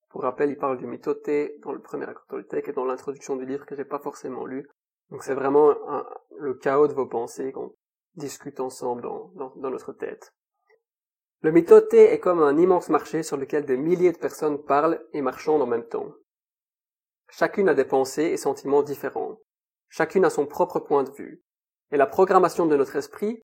Pour 0.10 0.21
rappel, 0.21 0.49
il 0.49 0.58
parle 0.58 0.78
du 0.78 0.88
mitoté 0.88 1.58
dans 1.62 1.73
le 1.73 1.82
premier 1.82 2.06
accord 2.06 2.39
et 2.39 2.71
dans 2.71 2.86
l'introduction 2.86 3.36
du 3.36 3.45
livre 3.45 3.65
que 3.65 3.75
j'ai 3.75 3.86
pas 3.86 3.99
forcément 3.99 4.45
lu. 4.45 4.67
Donc 5.12 5.23
c'est 5.23 5.34
vraiment 5.34 5.75
le 6.38 6.54
chaos 6.56 6.88
de 6.88 6.93
vos 6.93 7.06
pensées 7.06 7.51
qu'on 7.51 7.75
discute 8.15 8.60
ensemble 8.60 9.01
dans 9.01 9.69
notre 9.69 9.93
tête. 9.93 10.34
Le 11.45 11.51
mitoté 11.51 12.12
est 12.12 12.19
comme 12.19 12.41
un 12.41 12.58
immense 12.58 12.89
marché 12.89 13.21
sur 13.21 13.38
lequel 13.38 13.65
des 13.65 13.77
milliers 13.77 14.12
de 14.12 14.17
personnes 14.17 14.63
parlent 14.63 14.99
et 15.13 15.21
marchent 15.21 15.47
en 15.47 15.67
même 15.67 15.88
temps. 15.88 16.12
Chacune 17.29 17.69
a 17.69 17.75
des 17.75 17.86
pensées 17.86 18.23
et 18.23 18.38
sentiments 18.38 18.81
différents. 18.81 19.38
Chacune 19.88 20.25
a 20.25 20.31
son 20.31 20.47
propre 20.47 20.79
point 20.79 21.03
de 21.03 21.12
vue. 21.12 21.43
Et 21.91 21.97
la 21.97 22.08
programmation 22.08 22.65
de 22.65 22.75
notre 22.75 22.95
esprit, 22.95 23.43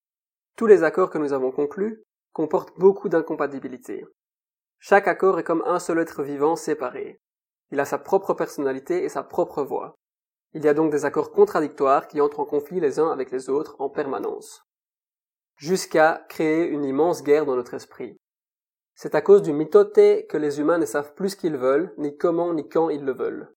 tous 0.58 0.66
les 0.66 0.82
accords 0.82 1.12
que 1.12 1.20
nous 1.20 1.32
avons 1.32 1.52
conclus, 1.52 2.02
comportent 2.34 2.76
beaucoup 2.80 3.08
d'incompatibilités. 3.08 4.04
Chaque 4.80 5.08
accord 5.08 5.38
est 5.38 5.44
comme 5.44 5.64
un 5.68 5.78
seul 5.78 6.00
être 6.00 6.24
vivant 6.24 6.56
séparé. 6.56 7.22
Il 7.70 7.80
a 7.80 7.86
sa 7.86 8.00
propre 8.00 8.34
personnalité 8.34 9.04
et 9.04 9.10
sa 9.10 9.22
propre 9.22 9.62
voix. 9.62 9.94
Il 10.54 10.64
y 10.64 10.68
a 10.68 10.74
donc 10.74 10.92
des 10.92 11.06
accords 11.06 11.32
contradictoires 11.32 12.08
qui 12.08 12.20
entrent 12.20 12.40
en 12.40 12.46
conflit 12.46 12.80
les 12.80 12.98
uns 12.98 13.12
avec 13.12 13.30
les 13.30 13.48
autres 13.48 13.76
en 13.78 13.92
permanence. 13.92 14.64
Jusqu'à 15.62 16.26
créer 16.28 16.66
une 16.66 16.84
immense 16.84 17.22
guerre 17.22 17.46
dans 17.46 17.56
notre 17.56 17.76
esprit. 17.76 18.18
C'est 18.96 19.14
à 19.14 19.22
cause 19.22 19.44
du 19.44 19.54
mitoté 19.54 20.26
que 20.26 20.36
les 20.36 20.60
humains 20.60 20.80
ne 20.80 20.88
savent 20.88 21.14
plus 21.14 21.30
ce 21.30 21.36
qu'ils 21.36 21.56
veulent, 21.56 21.94
ni 22.00 22.18
comment 22.18 22.52
ni 22.56 22.68
quand 22.68 22.90
ils 22.90 23.06
le 23.06 23.14
veulent. 23.14 23.54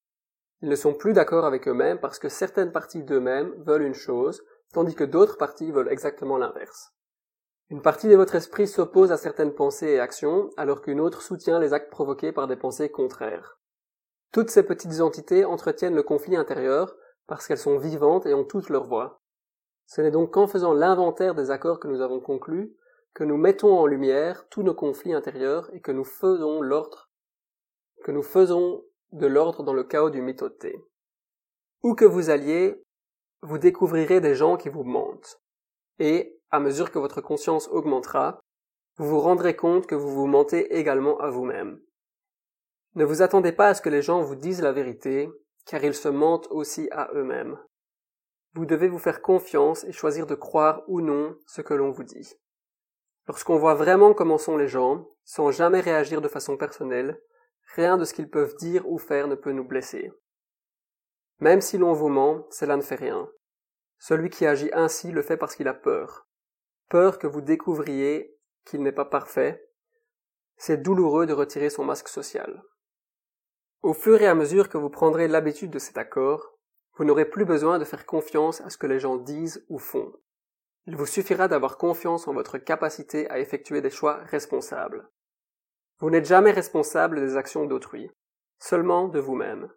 Ils 0.61 0.69
ne 0.69 0.77
sont 0.77 0.93
plus 0.93 1.15
d'accord 1.15 1.47
avec 1.47 1.67
eux-mêmes 1.67 1.99
parce 1.99 2.19
que 2.19 2.29
certaines 2.29 2.73
parties 2.73 3.05
d'eux-mêmes 3.05 3.55
veulent 3.65 3.85
une 3.85 3.95
chose, 3.95 4.43
tandis 4.75 4.95
que 4.95 5.05
d'autres 5.05 5.39
parties 5.39 5.73
veulent 5.73 5.91
exactement 5.91 6.37
l'inverse. 6.37 6.93
Une 7.71 7.81
partie 7.81 8.09
de 8.09 8.17
votre 8.17 8.35
esprit 8.35 8.69
s'oppose 8.69 9.11
à 9.11 9.17
certaines 9.17 9.55
pensées 9.55 9.93
et 9.93 10.01
actions, 10.01 10.51
alors 10.59 10.83
qu'une 10.83 11.01
autre 11.01 11.23
soutient 11.23 11.59
les 11.59 11.73
actes 11.73 11.91
provoqués 11.91 12.33
par 12.33 12.49
des 12.49 12.57
pensées 12.57 12.91
contraires. 12.91 13.59
Toutes 14.31 14.51
ces 14.51 14.65
petites 14.65 15.01
entités 15.01 15.47
entretiennent 15.47 15.97
le 15.97 16.03
conflit 16.03 16.37
intérieur 16.37 16.97
parce 17.27 17.47
qu'elles 17.47 17.57
sont 17.57 17.79
vivantes 17.79 18.27
et 18.27 18.35
ont 18.35 18.45
toutes 18.45 18.69
leur 18.69 18.85
voix. 18.85 19.24
Ce 19.87 20.01
n'est 20.01 20.11
donc 20.11 20.33
qu'en 20.33 20.47
faisant 20.47 20.73
l'inventaire 20.73 21.35
des 21.35 21.51
accords 21.51 21.81
que 21.81 21.89
nous 21.89 22.01
avons 22.01 22.21
conclus 22.21 22.75
que 23.15 23.25
nous 23.25 23.37
mettons 23.37 23.79
en 23.79 23.87
lumière 23.87 24.49
tous 24.49 24.63
nos 24.63 24.75
conflits 24.75 25.15
intérieurs 25.15 25.73
et 25.73 25.81
que 25.81 25.93
nous 25.93 26.05
faisons 26.05 26.61
l'ordre, 26.61 27.11
que 28.03 28.11
nous 28.11 28.25
faisons 28.25 28.85
de 29.13 29.27
l'ordre 29.27 29.63
dans 29.63 29.73
le 29.73 29.85
chaos 29.85 30.11
du 30.11 30.21
mitoté. 30.21 30.77
Où 31.85 31.95
que 31.95 32.05
vous 32.05 32.31
alliez, 32.31 32.83
vous 33.43 33.59
découvrirez 33.59 34.21
des 34.21 34.35
gens 34.35 34.57
qui 34.57 34.69
vous 34.69 34.83
mentent. 34.83 35.41
Et, 36.01 36.41
à 36.51 36.59
mesure 36.59 36.91
que 36.91 36.99
votre 36.99 37.21
conscience 37.21 37.69
augmentera, 37.69 38.41
vous 38.97 39.09
vous 39.09 39.21
rendrez 39.21 39.55
compte 39.55 39.87
que 39.87 39.95
vous 39.95 40.11
vous 40.11 40.27
mentez 40.27 40.77
également 40.77 41.19
à 41.19 41.31
vous-même. 41.31 41.81
Ne 42.97 43.05
vous 43.05 43.23
attendez 43.23 43.53
pas 43.53 43.69
à 43.69 43.75
ce 43.75 43.83
que 43.83 43.91
les 43.91 44.03
gens 44.03 44.23
vous 44.23 44.37
disent 44.37 44.63
la 44.63 44.73
vérité, 44.73 45.29
car 45.67 45.85
ils 45.85 45.95
se 45.95 46.09
mentent 46.09 46.49
aussi 46.51 46.89
à 46.91 47.11
eux-mêmes. 47.15 47.59
Vous 48.55 48.67
devez 48.67 48.89
vous 48.89 48.99
faire 48.99 49.21
confiance 49.21 49.85
et 49.85 49.93
choisir 49.93 50.27
de 50.27 50.35
croire 50.35 50.83
ou 50.87 51.01
non 51.01 51.37
ce 51.47 51.61
que 51.61 51.75
l'on 51.75 51.91
vous 51.91 52.05
dit. 52.05 52.35
Lorsqu'on 53.27 53.59
voit 53.59 53.75
vraiment 53.75 54.15
comment 54.15 54.39
sont 54.39 54.57
les 54.57 54.69
gens, 54.69 55.09
sans 55.25 55.51
jamais 55.51 55.81
réagir 55.81 56.21
de 56.21 56.29
façon 56.29 56.57
personnelle, 56.57 57.21
rien 57.75 57.97
de 57.97 58.05
ce 58.05 58.15
qu'ils 58.15 58.31
peuvent 58.31 58.57
dire 58.57 58.89
ou 58.89 58.99
faire 58.99 59.27
ne 59.27 59.35
peut 59.35 59.53
nous 59.53 59.65
blesser. 59.65 60.13
Même 61.41 61.61
si 61.61 61.79
l'on 61.79 61.93
vous 61.93 62.09
ment, 62.09 62.47
cela 62.51 62.77
ne 62.77 62.83
fait 62.83 62.95
rien. 62.95 63.29
Celui 63.99 64.31
qui 64.31 64.47
agit 64.47 64.71
ainsi 64.73 65.11
le 65.11 65.23
fait 65.23 65.37
parce 65.37 65.57
qu'il 65.57 65.69
a 65.69 65.75
peur. 65.75 66.29
Peur 66.91 67.19
que 67.19 67.27
vous 67.27 67.41
découvriez 67.41 68.39
qu'il 68.65 68.83
n'est 68.83 68.93
pas 68.93 69.05
parfait. 69.05 69.67
C'est 70.57 70.83
douloureux 70.83 71.27
de 71.27 71.33
retirer 71.33 71.71
son 71.71 71.85
masque 71.85 72.09
social. 72.09 72.63
Au 73.83 73.95
fur 73.95 74.21
et 74.23 74.27
à 74.27 74.35
mesure 74.35 74.69
que 74.69 74.79
vous 74.79 74.91
prendrez 74.91 75.27
l'habitude 75.27 75.71
de 75.71 75.79
cet 75.79 75.99
accord, 75.99 76.54
vous 76.97 77.05
n'aurez 77.05 77.25
plus 77.25 77.45
besoin 77.45 77.79
de 77.79 77.85
faire 77.85 78.07
confiance 78.07 78.61
à 78.61 78.71
ce 78.71 78.79
que 78.79 78.87
les 78.87 79.01
gens 79.01 79.17
disent 79.17 79.65
ou 79.69 79.79
font. 79.79 80.13
Il 80.87 80.97
vous 80.97 81.07
suffira 81.07 81.49
d'avoir 81.49 81.79
confiance 81.79 82.29
en 82.29 82.35
votre 82.35 82.59
capacité 82.59 83.29
à 83.31 83.39
effectuer 83.39 83.81
des 83.81 83.91
choix 83.91 84.21
responsables. 84.25 85.09
Vous 85.99 86.11
n'êtes 86.11 86.27
jamais 86.27 86.51
responsable 86.51 87.21
des 87.21 87.37
actions 87.37 87.65
d'autrui, 87.65 88.11
seulement 88.59 89.09
de 89.09 89.19
vous-même. 89.19 89.71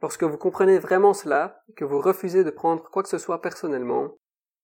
Lorsque 0.00 0.24
vous 0.24 0.38
comprenez 0.38 0.78
vraiment 0.78 1.14
cela, 1.14 1.62
et 1.68 1.74
que 1.74 1.84
vous 1.84 2.00
refusez 2.00 2.44
de 2.44 2.50
prendre 2.50 2.88
quoi 2.90 3.02
que 3.02 3.08
ce 3.08 3.18
soit 3.18 3.42
personnellement, 3.42 4.16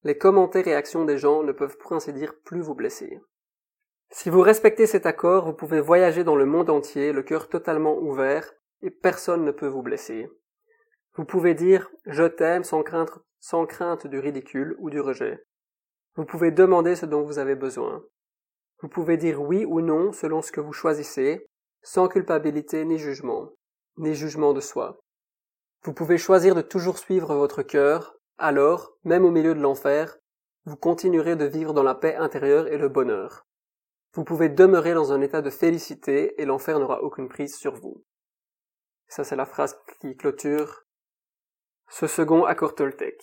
les 0.03 0.17
commentaires 0.17 0.67
et 0.67 0.75
actions 0.75 1.05
des 1.05 1.19
gens 1.19 1.43
ne 1.43 1.53
peuvent 1.53 1.77
pour 1.77 1.93
ainsi 1.93 2.13
dire 2.13 2.35
plus 2.45 2.63
vous 2.63 2.75
blesser. 2.75 3.21
Si 4.11 4.31
vous 4.31 4.41
respectez 4.41 4.87
cet 4.87 5.07
accord, 5.07 5.45
vous 5.45 5.53
pouvez 5.53 5.81
voyager 5.81 6.25
dans 6.25 6.37
le 6.37 6.47
monde 6.47 6.71
entier, 6.71 7.13
le 7.13 7.23
cœur 7.23 7.49
totalement 7.49 7.97
ouvert, 7.99 8.51
et 8.83 8.91
personne 8.91 9.45
ne 9.45 9.53
peut 9.53 9.67
vous 9.67 9.83
blesser. 9.83 10.29
Vous 11.15 11.25
pouvez 11.25 11.55
dire 11.55 11.91
je 12.07 12.25
t'aime 12.25 12.65
sans 12.65 12.83
crainte, 12.83 14.07
du 14.07 14.19
ridicule 14.19 14.77
ou 14.79 14.91
du 14.91 15.01
rejet. 15.01 15.45
Vous 16.17 16.25
pouvez 16.25 16.51
demander 16.51 16.97
ce 16.97 17.07
dont 17.07 17.23
vous 17.23 17.39
avez 17.39 17.55
besoin. 17.55 18.05
Vous 18.81 18.89
pouvez 18.89 19.17
dire 19.17 19.41
oui 19.41 19.65
ou 19.65 19.81
non 19.81 20.13
selon 20.13 20.43
ce 20.43 20.53
que 20.53 20.61
vous 20.61 20.73
choisissez, 20.73 21.47
sans 21.83 22.09
culpabilité 22.09 22.85
ni 22.85 22.99
jugement, 22.99 23.51
ni 23.97 24.15
jugement 24.15 24.53
de 24.53 24.61
soi. 24.61 25.01
Vous 25.83 25.95
pouvez 25.95 26.19
choisir 26.19 26.55
de 26.55 26.61
toujours 26.61 26.99
suivre 26.99 27.35
votre 27.35 27.63
cœur, 27.63 28.17
alors, 28.39 28.93
même 29.05 29.25
au 29.25 29.31
milieu 29.31 29.55
de 29.55 29.61
l'enfer, 29.61 30.19
vous 30.65 30.77
continuerez 30.77 31.37
de 31.37 31.45
vivre 31.45 31.73
dans 31.75 31.83
la 31.83 31.95
paix 31.95 32.17
intérieure 32.17 32.69
et 32.69 32.79
le 32.79 32.89
bonheur. 32.89 33.47
Vous 34.15 34.25
pouvez 34.25 34.49
demeurer 34.49 34.93
dans 34.93 35.13
un 35.13 35.21
état 35.21 35.43
de 35.43 35.51
félicité 35.51 36.41
et 36.41 36.45
l'enfer 36.45 36.79
n'aura 36.79 37.03
aucune 37.03 37.29
prise 37.29 37.57
sur 37.57 37.75
vous. 37.75 38.05
Ça, 39.09 39.25
c'est 39.25 39.37
la 39.37 39.47
phrase 39.47 39.79
qui 40.01 40.17
clôture 40.17 40.85
ce 41.91 42.07
second 42.07 42.45
accord 42.45 42.75
Toltec. 42.75 43.21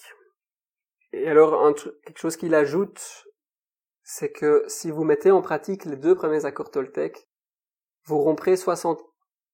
Et 1.14 1.28
alors, 1.28 1.74
quelque 2.04 2.20
chose 2.20 2.38
qu'il 2.38 2.54
ajoute, 2.54 3.26
c'est 4.04 4.32
que 4.32 4.64
si 4.68 4.92
vous 4.92 5.04
mettez 5.04 5.32
en 5.32 5.42
pratique 5.42 5.86
les 5.86 5.96
deux 5.96 6.16
premiers 6.16 6.46
accords 6.46 6.70
Toltec, 6.70 7.28
vous 8.06 8.20
romprez 8.20 8.58
60, 8.58 9.02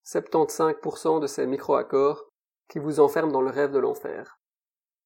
75% 0.06 1.22
de 1.22 1.28
ces 1.28 1.46
micro-accords 1.46 2.26
qui 2.70 2.80
vous 2.80 3.00
enferment 3.00 3.32
dans 3.32 3.42
le 3.42 3.52
rêve 3.52 3.72
de 3.72 3.80
l'enfer. 3.80 4.40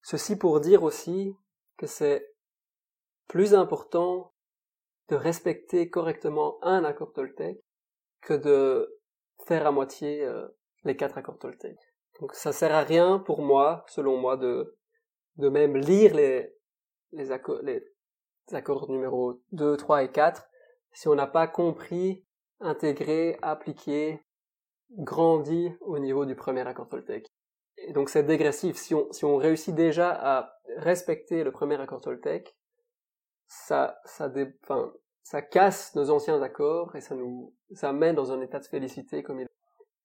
Ceci 0.01 0.37
pour 0.37 0.61
dire 0.61 0.83
aussi 0.83 1.35
que 1.77 1.85
c'est 1.85 2.25
plus 3.27 3.53
important 3.53 4.33
de 5.09 5.15
respecter 5.15 5.89
correctement 5.89 6.57
un 6.61 6.83
accord 6.85 7.11
Toltec 7.11 7.59
que 8.21 8.33
de 8.33 8.99
faire 9.45 9.67
à 9.67 9.71
moitié 9.71 10.23
euh, 10.23 10.47
les 10.83 10.95
quatre 10.95 11.17
accords 11.17 11.39
Toltec. 11.39 11.77
Donc 12.19 12.33
ça 12.33 12.51
sert 12.51 12.73
à 12.73 12.81
rien 12.81 13.19
pour 13.19 13.41
moi, 13.41 13.85
selon 13.87 14.17
moi, 14.17 14.37
de 14.37 14.77
de 15.37 15.49
même 15.49 15.77
lire 15.77 16.15
les, 16.15 16.51
les, 17.11 17.31
accords, 17.31 17.61
les 17.61 17.83
accords 18.51 18.89
numéro 18.89 19.39
2, 19.51 19.77
3 19.77 20.03
et 20.03 20.11
4 20.11 20.47
si 20.93 21.07
on 21.07 21.15
n'a 21.15 21.27
pas 21.27 21.47
compris, 21.47 22.25
intégré, 22.59 23.37
appliqué, 23.43 24.25
grandi 24.89 25.71
au 25.81 25.99
niveau 25.99 26.25
du 26.25 26.35
premier 26.35 26.61
accord 26.61 26.89
Toltec. 26.89 27.27
Et 27.77 27.93
donc 27.93 28.09
c'est 28.09 28.23
dégressif. 28.23 28.77
Si 28.77 28.95
on, 28.95 29.11
si 29.11 29.25
on 29.25 29.37
réussit 29.37 29.75
déjà 29.75 30.09
à 30.09 30.53
respecter 30.77 31.43
le 31.43 31.51
premier 31.51 31.79
accord 31.79 32.01
Toltec, 32.01 32.57
ça, 33.47 33.99
ça, 34.05 34.27
dé, 34.27 34.47
ça 35.21 35.41
casse 35.43 35.93
nos 35.93 36.09
anciens 36.09 36.41
accords 36.41 36.95
et 36.95 37.01
ça 37.01 37.13
nous, 37.13 37.53
ça 37.73 37.93
met 37.93 38.13
dans 38.13 38.31
un 38.31 38.41
état 38.41 38.59
de 38.59 38.65
félicité 38.65 39.21
comme 39.21 39.41
il. 39.41 39.47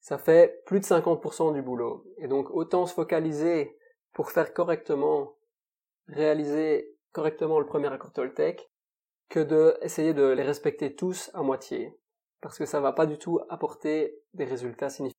Ça 0.03 0.19
fait 0.19 0.63
plus 0.67 0.81
de 0.81 0.85
50% 0.85 1.55
du 1.55 1.63
boulot. 1.63 2.05
Et 2.19 2.27
donc 2.27 2.51
autant 2.51 2.87
se 2.87 2.93
focaliser 2.93 3.79
pour 4.13 4.31
faire 4.33 4.53
correctement, 4.53 5.37
réaliser 6.09 6.99
correctement 7.13 7.61
le 7.61 7.67
premier 7.67 7.87
accord 7.87 8.13
Toltec, 8.13 8.69
que 9.29 9.39
de 9.39 9.79
essayer 9.81 10.13
de 10.13 10.25
les 10.25 10.43
respecter 10.43 10.95
tous 10.95 11.31
à 11.35 11.43
moitié, 11.43 11.97
parce 12.41 12.59
que 12.59 12.67
ça 12.67 12.81
va 12.81 12.93
pas 12.93 13.07
du 13.07 13.17
tout 13.17 13.41
apporter 13.49 14.19
des 14.35 14.45
résultats 14.45 14.91
significatifs. 14.91 15.17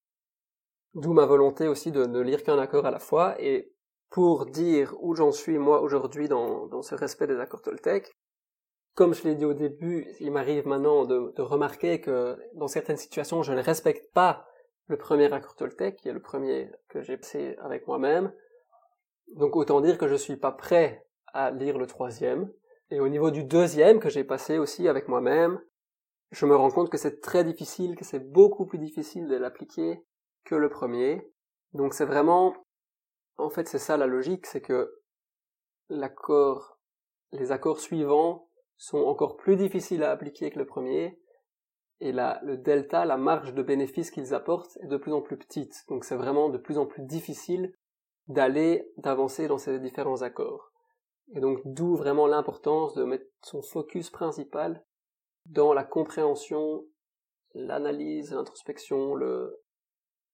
D'où 0.93 1.13
ma 1.13 1.26
volonté 1.26 1.67
aussi 1.67 1.91
de 1.91 2.06
ne 2.06 2.19
lire 2.19 2.43
qu'un 2.43 2.60
accord 2.60 2.86
à 2.86 2.91
la 2.91 3.00
fois, 3.00 3.41
et 3.41 3.74
pour 4.10 4.46
dire 4.46 4.93
où 5.00 5.15
j'en 5.15 5.32
suis 5.32 5.58
moi 5.58 5.82
aujourd'hui 5.82 6.28
dans, 6.28 6.67
dans 6.67 6.82
ce 6.82 6.93
respect 6.93 7.26
des 7.26 7.39
accords 7.39 7.62
Toltec, 7.62 8.12
comme 8.96 9.13
je 9.13 9.24
l'ai 9.24 9.36
dit 9.36 9.46
au 9.46 9.54
début, 9.54 10.13
il 10.19 10.32
m'arrive 10.32 10.67
maintenant 10.67 11.06
de, 11.06 11.34
de, 11.36 11.41
remarquer 11.41 12.02
que 12.02 12.38
dans 12.54 12.67
certaines 12.67 12.98
situations, 12.98 13.41
je 13.41 13.54
ne 13.54 13.62
respecte 13.62 14.13
pas 14.13 14.46
le 14.88 14.98
premier 14.98 15.32
accord 15.32 15.56
Toltec, 15.56 15.98
qui 15.98 16.10
est 16.10 16.13
le 16.13 16.22
premier 16.22 16.72
que 16.89 17.02
j'ai 17.02 17.17
passé 17.17 17.56
avec 17.62 17.88
moi-même, 17.88 18.34
donc 19.36 19.56
autant 19.56 19.82
dire 19.82 19.98
que 19.98 20.08
je 20.08 20.15
suis 20.15 20.38
pas 20.38 20.52
prêt 20.52 21.06
à 21.28 21.52
lire 21.52 21.78
le 21.78 21.88
troisième. 21.88 22.52
Et 22.89 23.00
au 23.00 23.08
niveau 23.08 23.32
du 23.32 23.43
deuxième 23.43 24.00
que 24.00 24.10
j'ai 24.10 24.24
passé 24.24 24.58
aussi 24.58 24.88
avec 24.88 25.08
moi-même, 25.08 25.60
je 26.32 26.46
me 26.46 26.56
rends 26.56 26.72
compte 26.72 26.89
que 26.89 26.98
c'est 26.98 27.22
très 27.22 27.43
difficile, 27.43 27.96
que 27.96 28.06
c'est 28.06 28.32
beaucoup 28.32 28.65
plus 28.65 28.80
difficile 28.80 29.28
de 29.28 29.36
l'appliquer 29.36 30.04
que 30.46 30.56
le 30.56 30.69
premier. 30.69 31.28
Donc 31.74 31.93
c'est 31.93 32.06
vraiment, 32.06 32.56
en 33.38 33.50
fait 33.50 33.67
c'est 33.67 33.80
ça 33.80 33.98
la 33.98 34.08
logique, 34.08 34.46
c'est 34.46 34.62
que 34.62 35.02
l'accord, 35.89 36.80
les 37.32 37.52
accords 37.52 37.80
suivants 37.80 38.50
sont 38.78 39.00
encore 39.00 39.38
plus 39.38 39.56
difficiles 39.56 40.04
à 40.04 40.12
appliquer 40.12 40.52
que 40.52 40.60
le 40.60 40.65
premier, 40.65 41.19
et 41.99 42.12
la, 42.12 42.39
le 42.43 42.58
delta, 42.58 43.06
la 43.06 43.17
marge 43.17 43.53
de 43.53 43.63
bénéfice 43.63 44.12
qu'ils 44.12 44.34
apportent 44.34 44.77
est 44.82 44.88
de 44.88 44.97
plus 44.97 45.13
en 45.13 45.21
plus 45.21 45.38
petite. 45.38 45.84
Donc 45.88 46.03
c'est 46.03 46.15
vraiment 46.15 46.49
de 46.49 46.58
plus 46.58 46.77
en 46.77 46.86
plus 46.86 47.03
difficile 47.03 47.73
d'aller, 48.27 48.91
d'avancer 48.97 49.47
dans 49.47 49.58
ces 49.58 49.79
différents 49.79 50.21
accords. 50.21 50.71
Et 51.36 51.39
donc 51.39 51.62
d'où 51.65 51.95
vraiment 51.95 52.27
l'importance 52.27 52.93
de 52.93 53.03
mettre 53.03 53.25
son 53.41 53.62
focus 53.62 54.10
principal 54.10 54.84
dans 55.45 55.73
la 55.73 55.84
compréhension, 55.84 56.86
l'analyse, 57.53 58.34
l'introspection, 58.34 59.15
le 59.15 59.62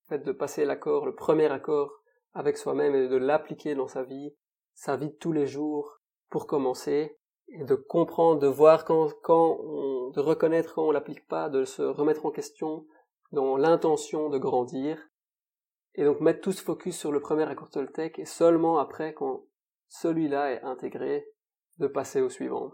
fait 0.08 0.20
de 0.20 0.32
passer 0.32 0.64
l'accord, 0.64 1.06
le 1.06 1.14
premier 1.14 1.50
accord 1.50 2.02
avec 2.32 2.56
soi-même 2.56 2.94
et 2.94 3.08
de 3.08 3.16
l'appliquer 3.16 3.74
dans 3.74 3.88
sa 3.88 4.02
vie, 4.02 4.34
sa 4.74 4.96
vie 4.96 5.10
de 5.10 5.16
tous 5.16 5.32
les 5.32 5.46
jours 5.46 6.00
pour 6.30 6.46
commencer, 6.46 7.18
de 7.58 7.74
comprendre, 7.74 8.40
de 8.40 8.46
voir 8.46 8.84
quand, 8.84 9.10
quand 9.22 9.58
on, 9.60 10.10
de 10.10 10.20
reconnaître 10.20 10.74
quand 10.74 10.86
on 10.86 10.90
l'applique 10.90 11.26
pas, 11.26 11.48
de 11.48 11.64
se 11.64 11.82
remettre 11.82 12.26
en 12.26 12.30
question 12.30 12.86
dans 13.32 13.56
l'intention 13.56 14.28
de 14.28 14.38
grandir, 14.38 15.10
et 15.94 16.04
donc 16.04 16.20
mettre 16.20 16.40
tout 16.40 16.52
ce 16.52 16.62
focus 16.62 16.96
sur 16.96 17.12
le 17.12 17.20
premier 17.20 17.44
accord 17.44 17.70
Toltec 17.70 18.18
et 18.18 18.24
seulement 18.24 18.78
après 18.78 19.12
quand 19.14 19.44
celui-là 19.88 20.52
est 20.52 20.62
intégré 20.62 21.26
de 21.78 21.86
passer 21.86 22.20
au 22.20 22.28
suivant. 22.28 22.72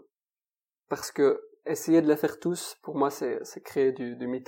Parce 0.89 1.11
que 1.11 1.41
essayer 1.65 2.01
de 2.01 2.07
les 2.07 2.15
faire 2.15 2.39
tous, 2.39 2.77
pour 2.83 2.95
moi, 2.95 3.09
c'est, 3.09 3.41
créer 3.63 3.91
du, 3.91 4.15
du 4.15 4.43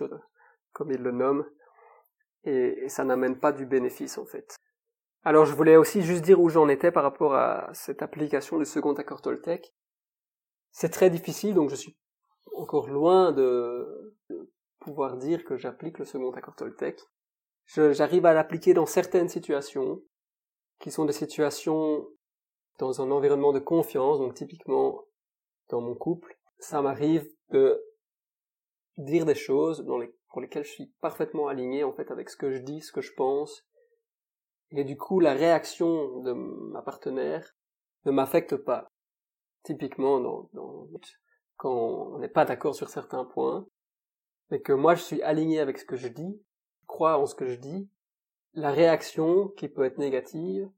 comme 0.71 0.91
il 0.91 1.01
le 1.01 1.11
nomme, 1.11 1.45
et, 2.43 2.87
ça 2.87 3.03
n'amène 3.03 3.39
pas 3.39 3.51
du 3.51 3.65
bénéfice 3.65 4.17
en 4.17 4.25
fait. 4.25 4.55
Alors 5.23 5.45
je 5.45 5.53
voulais 5.53 5.75
aussi 5.75 6.01
juste 6.01 6.23
dire 6.23 6.39
où 6.39 6.49
j'en 6.49 6.69
étais 6.69 6.91
par 6.91 7.03
rapport 7.03 7.35
à 7.35 7.69
cette 7.73 8.01
application 8.01 8.57
du 8.57 8.65
second 8.65 8.93
accord 8.93 9.21
Toltec. 9.21 9.73
C'est 10.71 10.89
très 10.89 11.09
difficile, 11.09 11.53
donc 11.53 11.69
je 11.69 11.75
suis 11.75 11.97
encore 12.55 12.89
loin 12.89 13.31
de, 13.31 14.15
pouvoir 14.79 15.17
dire 15.17 15.43
que 15.43 15.57
j'applique 15.57 15.99
le 15.99 16.05
second 16.05 16.31
accord 16.31 16.55
Toltec. 16.55 16.99
J'arrive 17.67 18.25
à 18.25 18.33
l'appliquer 18.33 18.73
dans 18.73 18.85
certaines 18.85 19.29
situations, 19.29 20.01
qui 20.79 20.91
sont 20.91 21.05
des 21.05 21.13
situations 21.13 22.07
dans 22.79 23.01
un 23.01 23.11
environnement 23.11 23.51
de 23.51 23.59
confiance, 23.59 24.19
donc 24.19 24.33
typiquement 24.33 25.03
dans 25.69 25.81
mon 25.81 25.95
couple, 25.95 26.39
ça 26.57 26.81
m'arrive 26.81 27.29
de 27.49 27.83
dire 28.97 29.25
des 29.25 29.35
choses 29.35 29.85
dans 29.85 29.97
les, 29.97 30.13
pour 30.29 30.41
lesquelles 30.41 30.63
je 30.63 30.71
suis 30.71 30.93
parfaitement 31.01 31.47
aligné 31.47 31.83
en 31.83 31.93
fait 31.93 32.09
avec 32.11 32.29
ce 32.29 32.37
que 32.37 32.51
je 32.51 32.59
dis, 32.59 32.81
ce 32.81 32.91
que 32.91 33.01
je 33.01 33.13
pense, 33.13 33.67
et 34.71 34.83
du 34.83 34.97
coup 34.97 35.19
la 35.19 35.33
réaction 35.33 36.21
de 36.21 36.33
ma 36.33 36.81
partenaire 36.81 37.55
ne 38.05 38.11
m'affecte 38.11 38.55
pas. 38.55 38.87
Typiquement 39.63 40.49
quand 41.57 41.71
on 41.71 42.19
n'est 42.19 42.29
pas 42.29 42.45
d'accord 42.45 42.75
sur 42.75 42.89
certains 42.89 43.25
points, 43.25 43.67
mais 44.49 44.61
que 44.61 44.73
moi 44.73 44.95
je 44.95 45.01
suis 45.01 45.21
aligné 45.21 45.59
avec 45.59 45.77
ce 45.77 45.85
que 45.85 45.97
je 45.97 46.07
dis, 46.07 46.41
crois 46.87 47.17
en 47.17 47.25
ce 47.25 47.35
que 47.35 47.47
je 47.47 47.55
dis, 47.55 47.89
la 48.53 48.71
réaction 48.71 49.49
qui 49.49 49.67
peut 49.67 49.83
être 49.83 49.97
négative 49.97 50.69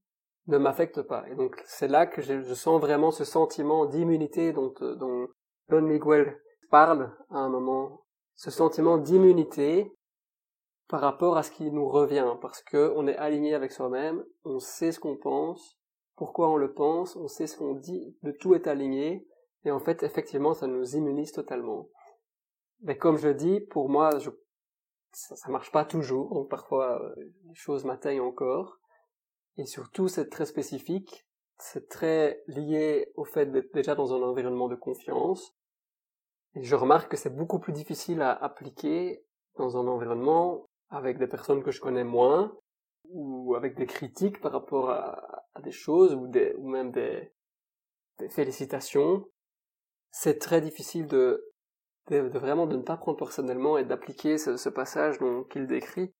ne 0.48 0.58
m'affecte 0.58 1.02
pas. 1.02 1.28
Et 1.30 1.36
donc 1.36 1.62
c'est 1.66 1.88
là 1.88 2.06
que 2.06 2.22
je, 2.22 2.54
sens 2.54 2.82
vraiment 2.82 3.12
ce 3.12 3.24
sentiment 3.24 3.86
d'immunité 3.86 4.54
dont, 4.54 4.74
dont 4.80 5.28
Don 5.70 5.82
Miguel 5.82 6.38
parle 6.70 7.16
à 7.30 7.38
un 7.38 7.50
moment, 7.50 8.06
ce 8.36 8.50
sentiment 8.50 8.98
d'immunité 8.98 9.96
par 10.88 11.00
rapport 11.00 11.38
à 11.38 11.44
ce 11.44 11.52
qui 11.52 11.72
nous 11.72 11.88
revient, 11.88 12.36
parce 12.42 12.62
que 12.62 12.92
on 12.98 13.08
est 13.08 13.16
aligné 13.16 13.54
avec 13.54 13.72
soi-même, 13.72 14.26
on 14.44 14.60
sait 14.60 14.92
ce 14.92 15.00
qu'on 15.00 15.16
pense, 15.16 15.78
pourquoi 16.22 16.52
on 16.52 16.56
le 16.56 16.72
pense, 16.72 17.16
on 17.16 17.28
sait 17.28 17.48
ce 17.48 17.58
qu'on 17.58 17.74
dit, 17.74 18.16
de 18.22 18.32
tout 18.32 18.54
est 18.54 18.68
aligné, 18.68 19.28
et 19.66 19.72
en 19.72 19.80
fait, 19.80 20.04
effectivement, 20.04 20.54
ça 20.54 20.68
nous 20.68 20.96
immunise 20.96 21.32
totalement. 21.32 21.90
Mais 22.82 22.96
comme 22.96 23.18
je 23.18 23.30
dis, 23.30 23.60
pour 23.60 23.90
moi, 23.90 24.12
ça, 25.14 25.36
ça 25.36 25.50
marche 25.50 25.72
pas 25.72 25.84
toujours, 25.84 26.32
donc 26.32 26.48
parfois 26.48 27.02
euh, 27.02 27.16
les 27.48 27.56
choses 27.56 27.86
m'atteignent 27.86 28.22
encore. 28.22 28.78
Et 29.58 29.66
surtout, 29.66 30.10
c'est 30.10 30.30
très 30.30 30.46
spécifique, 30.46 31.26
c'est 31.58 31.90
très 31.90 32.44
lié 32.46 33.12
au 33.16 33.24
fait 33.24 33.48
d'être 33.48 33.74
déjà 33.74 33.96
dans 33.96 34.14
un 34.14 34.22
environnement 34.22 34.68
de 34.68 34.76
confiance. 34.76 35.58
Et 36.54 36.62
je 36.62 36.76
remarque 36.76 37.10
que 37.10 37.18
c'est 37.18 37.36
beaucoup 37.36 37.58
plus 37.58 37.74
difficile 37.74 38.22
à 38.22 38.32
appliquer 38.32 39.26
dans 39.58 39.76
un 39.76 39.88
environnement 39.88 40.68
avec 40.92 41.18
des 41.18 41.26
personnes 41.26 41.64
que 41.64 41.72
je 41.72 41.82
connais 41.82 42.04
moins, 42.04 42.56
ou 43.06 43.56
avec 43.56 43.76
des 43.76 43.88
critiques 43.88 44.40
par 44.40 44.52
rapport 44.52 44.92
à, 44.92 45.41
des 45.60 45.72
choses, 45.72 46.14
ou, 46.16 46.28
des, 46.28 46.54
ou 46.58 46.70
même 46.70 46.92
des, 46.92 47.32
des 48.20 48.30
félicitations. 48.30 49.28
C'est 50.12 50.40
très 50.40 50.62
difficile 50.62 51.08
de, 51.08 51.52
de, 52.10 52.20
vraiment 52.38 52.68
de 52.68 52.78
ne 52.78 52.82
pas 52.82 52.98
prendre 52.98 53.18
personnellement 53.18 53.78
et 53.78 53.84
d'appliquer 53.84 54.38
ce, 54.38 54.58
ce 54.58 54.70
passage 54.70 55.20
qu'il 55.50 55.68
décrit 55.68 56.14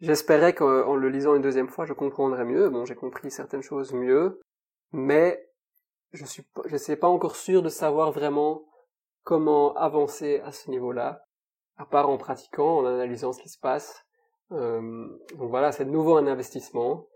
J'espérais 0.00 0.54
qu'en 0.54 0.96
le 0.96 1.08
lisant 1.08 1.34
une 1.34 1.42
deuxième 1.42 1.68
fois, 1.68 1.86
je 1.86 1.92
comprendrais 1.92 2.44
mieux. 2.44 2.68
Bon, 2.68 2.84
j'ai 2.84 2.94
compris 2.94 3.30
certaines 3.30 3.62
choses 3.62 3.92
mieux, 3.92 4.40
mais 4.92 5.48
je 6.12 6.24
suis 6.24 6.44
je 6.66 6.76
sais 6.76 6.96
pas 6.96 7.08
encore 7.08 7.36
sûr 7.36 7.62
de 7.62 7.68
savoir 7.68 8.12
vraiment 8.12 8.64
comment 9.22 9.74
avancer 9.74 10.40
à 10.40 10.52
ce 10.52 10.70
niveau-là, 10.70 11.24
à 11.76 11.86
part 11.86 12.10
en 12.10 12.18
pratiquant, 12.18 12.78
en 12.78 12.84
analysant 12.86 13.32
ce 13.32 13.40
qui 13.40 13.48
se 13.48 13.58
passe. 13.58 14.04
Euh, 14.52 15.08
donc 15.36 15.48
voilà, 15.50 15.72
c'est 15.72 15.86
de 15.86 15.90
nouveau 15.90 16.16
un 16.16 16.26
investissement. 16.26 17.06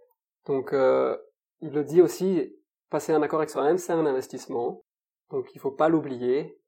Donc 0.46 0.72
euh, 0.72 1.18
il 1.60 1.70
le 1.70 1.84
dit 1.84 2.02
aussi, 2.02 2.54
passer 2.90 3.12
un 3.12 3.22
accord 3.22 3.40
avec 3.40 3.50
soi-même, 3.50 3.78
c'est 3.78 3.92
un 3.92 4.06
investissement. 4.06 4.84
Donc 5.30 5.54
il 5.54 5.60
faut 5.60 5.70
pas 5.70 5.88
l'oublier. 5.88 6.58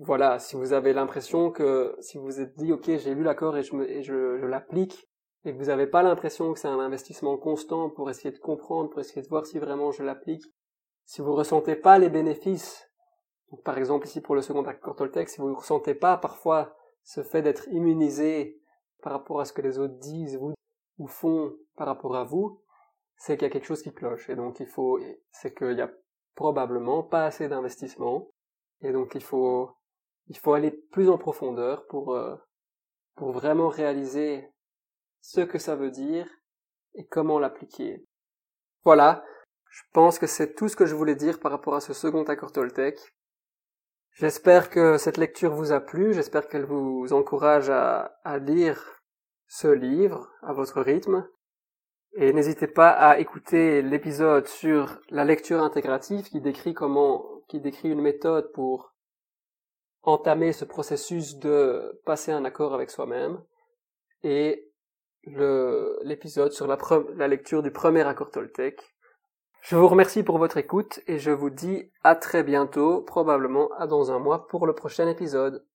Voilà, 0.00 0.38
si 0.38 0.56
vous 0.56 0.72
avez 0.72 0.92
l'impression 0.92 1.50
que 1.50 1.96
si 2.00 2.18
vous 2.18 2.24
vous 2.24 2.40
êtes 2.40 2.56
dit 2.56 2.72
ok 2.72 2.84
j'ai 2.84 3.14
lu 3.14 3.22
l'accord 3.22 3.56
et 3.56 3.62
je, 3.62 4.02
je, 4.02 4.46
l'applique, 4.46 5.08
et 5.44 5.52
que 5.52 5.58
vous 5.58 5.66
n'avez 5.66 5.86
pas 5.86 6.02
l'impression 6.02 6.52
que 6.52 6.58
c'est 6.58 6.68
un 6.68 6.80
investissement 6.80 7.36
constant 7.36 7.90
pour 7.90 8.10
essayer 8.10 8.32
de 8.32 8.38
comprendre, 8.38 8.90
pour 8.90 9.00
essayer 9.00 9.22
de 9.22 9.28
voir 9.28 9.46
si 9.46 9.58
vraiment 9.58 9.92
je 9.92 10.02
l'applique, 10.02 10.42
si 11.04 11.20
vous 11.20 11.34
ressentez 11.34 11.76
pas 11.76 11.98
les 11.98 12.10
bénéfices, 12.10 12.90
par 13.64 13.78
exemple 13.78 14.06
ici 14.06 14.20
pour 14.20 14.34
le 14.34 14.42
second 14.42 14.64
accord 14.64 14.96
Toltec, 14.96 15.28
si 15.28 15.40
vous 15.40 15.50
ne 15.50 15.54
ressentez 15.54 15.94
pas 15.94 16.16
parfois 16.16 16.74
ce 17.04 17.22
fait 17.22 17.42
d'être 17.42 17.68
immunisé 17.68 18.58
par 19.02 19.12
rapport 19.12 19.40
à 19.40 19.44
ce 19.44 19.52
que 19.52 19.62
les 19.62 19.78
autres 19.78 19.98
disent 19.98 20.36
vous, 20.38 20.54
ou 20.98 21.06
font 21.06 21.54
par 21.76 21.86
rapport 21.86 22.16
à 22.16 22.24
vous, 22.24 22.60
c'est 23.24 23.38
qu'il 23.38 23.46
y 23.46 23.50
a 23.50 23.50
quelque 23.50 23.64
chose 23.64 23.82
qui 23.82 23.94
cloche. 23.94 24.28
Et 24.28 24.36
donc 24.36 24.60
il 24.60 24.66
faut, 24.66 25.00
c'est 25.32 25.54
qu'il 25.54 25.78
y 25.78 25.80
a 25.80 25.90
probablement 26.34 27.02
pas 27.02 27.24
assez 27.24 27.48
d'investissement. 27.48 28.28
Et 28.82 28.92
donc 28.92 29.14
il 29.14 29.22
faut, 29.22 29.70
il 30.26 30.36
faut 30.36 30.52
aller 30.52 30.70
plus 30.70 31.08
en 31.08 31.16
profondeur 31.16 31.86
pour, 31.86 32.14
euh, 32.14 32.36
pour 33.16 33.32
vraiment 33.32 33.68
réaliser 33.68 34.46
ce 35.22 35.40
que 35.40 35.58
ça 35.58 35.74
veut 35.74 35.90
dire 35.90 36.28
et 36.96 37.06
comment 37.06 37.38
l'appliquer. 37.38 38.04
Voilà, 38.84 39.24
je 39.70 39.80
pense 39.94 40.18
que 40.18 40.26
c'est 40.26 40.54
tout 40.54 40.68
ce 40.68 40.76
que 40.76 40.84
je 40.84 40.94
voulais 40.94 41.16
dire 41.16 41.40
par 41.40 41.50
rapport 41.50 41.76
à 41.76 41.80
ce 41.80 41.94
second 41.94 42.24
accord 42.24 42.52
Toltec. 42.52 42.98
J'espère 44.10 44.68
que 44.68 44.98
cette 44.98 45.16
lecture 45.16 45.54
vous 45.54 45.72
a 45.72 45.80
plu, 45.80 46.12
j'espère 46.12 46.46
qu'elle 46.46 46.66
vous 46.66 47.10
encourage 47.14 47.70
à, 47.70 48.18
à 48.22 48.36
lire 48.36 49.00
ce 49.48 49.68
livre 49.68 50.30
à 50.42 50.52
votre 50.52 50.82
rythme. 50.82 51.26
Et 52.16 52.32
n'hésitez 52.32 52.68
pas 52.68 52.90
à 52.90 53.18
écouter 53.18 53.82
l'épisode 53.82 54.46
sur 54.46 55.00
la 55.10 55.24
lecture 55.24 55.62
intégrative 55.62 56.28
qui 56.28 56.40
décrit 56.40 56.72
comment, 56.72 57.24
qui 57.48 57.60
décrit 57.60 57.90
une 57.90 58.00
méthode 58.00 58.52
pour 58.52 58.94
entamer 60.02 60.52
ce 60.52 60.64
processus 60.64 61.38
de 61.38 62.00
passer 62.04 62.30
un 62.30 62.44
accord 62.44 62.72
avec 62.72 62.90
soi-même. 62.90 63.42
Et 64.22 64.70
l'épisode 65.24 66.52
sur 66.52 66.66
la, 66.66 67.28
lecture 67.28 67.62
du 67.62 67.72
premier 67.72 68.02
accord 68.02 68.30
Toltec. 68.30 68.80
Je 69.62 69.74
vous 69.74 69.88
remercie 69.88 70.22
pour 70.22 70.38
votre 70.38 70.58
écoute 70.58 71.00
et 71.06 71.18
je 71.18 71.30
vous 71.30 71.50
dis 71.50 71.90
à 72.04 72.14
très 72.14 72.44
bientôt, 72.44 73.00
probablement 73.00 73.70
à 73.78 73.86
dans 73.86 74.12
un 74.12 74.18
mois 74.18 74.46
pour 74.46 74.66
le 74.66 74.74
prochain 74.74 75.08
épisode. 75.08 75.66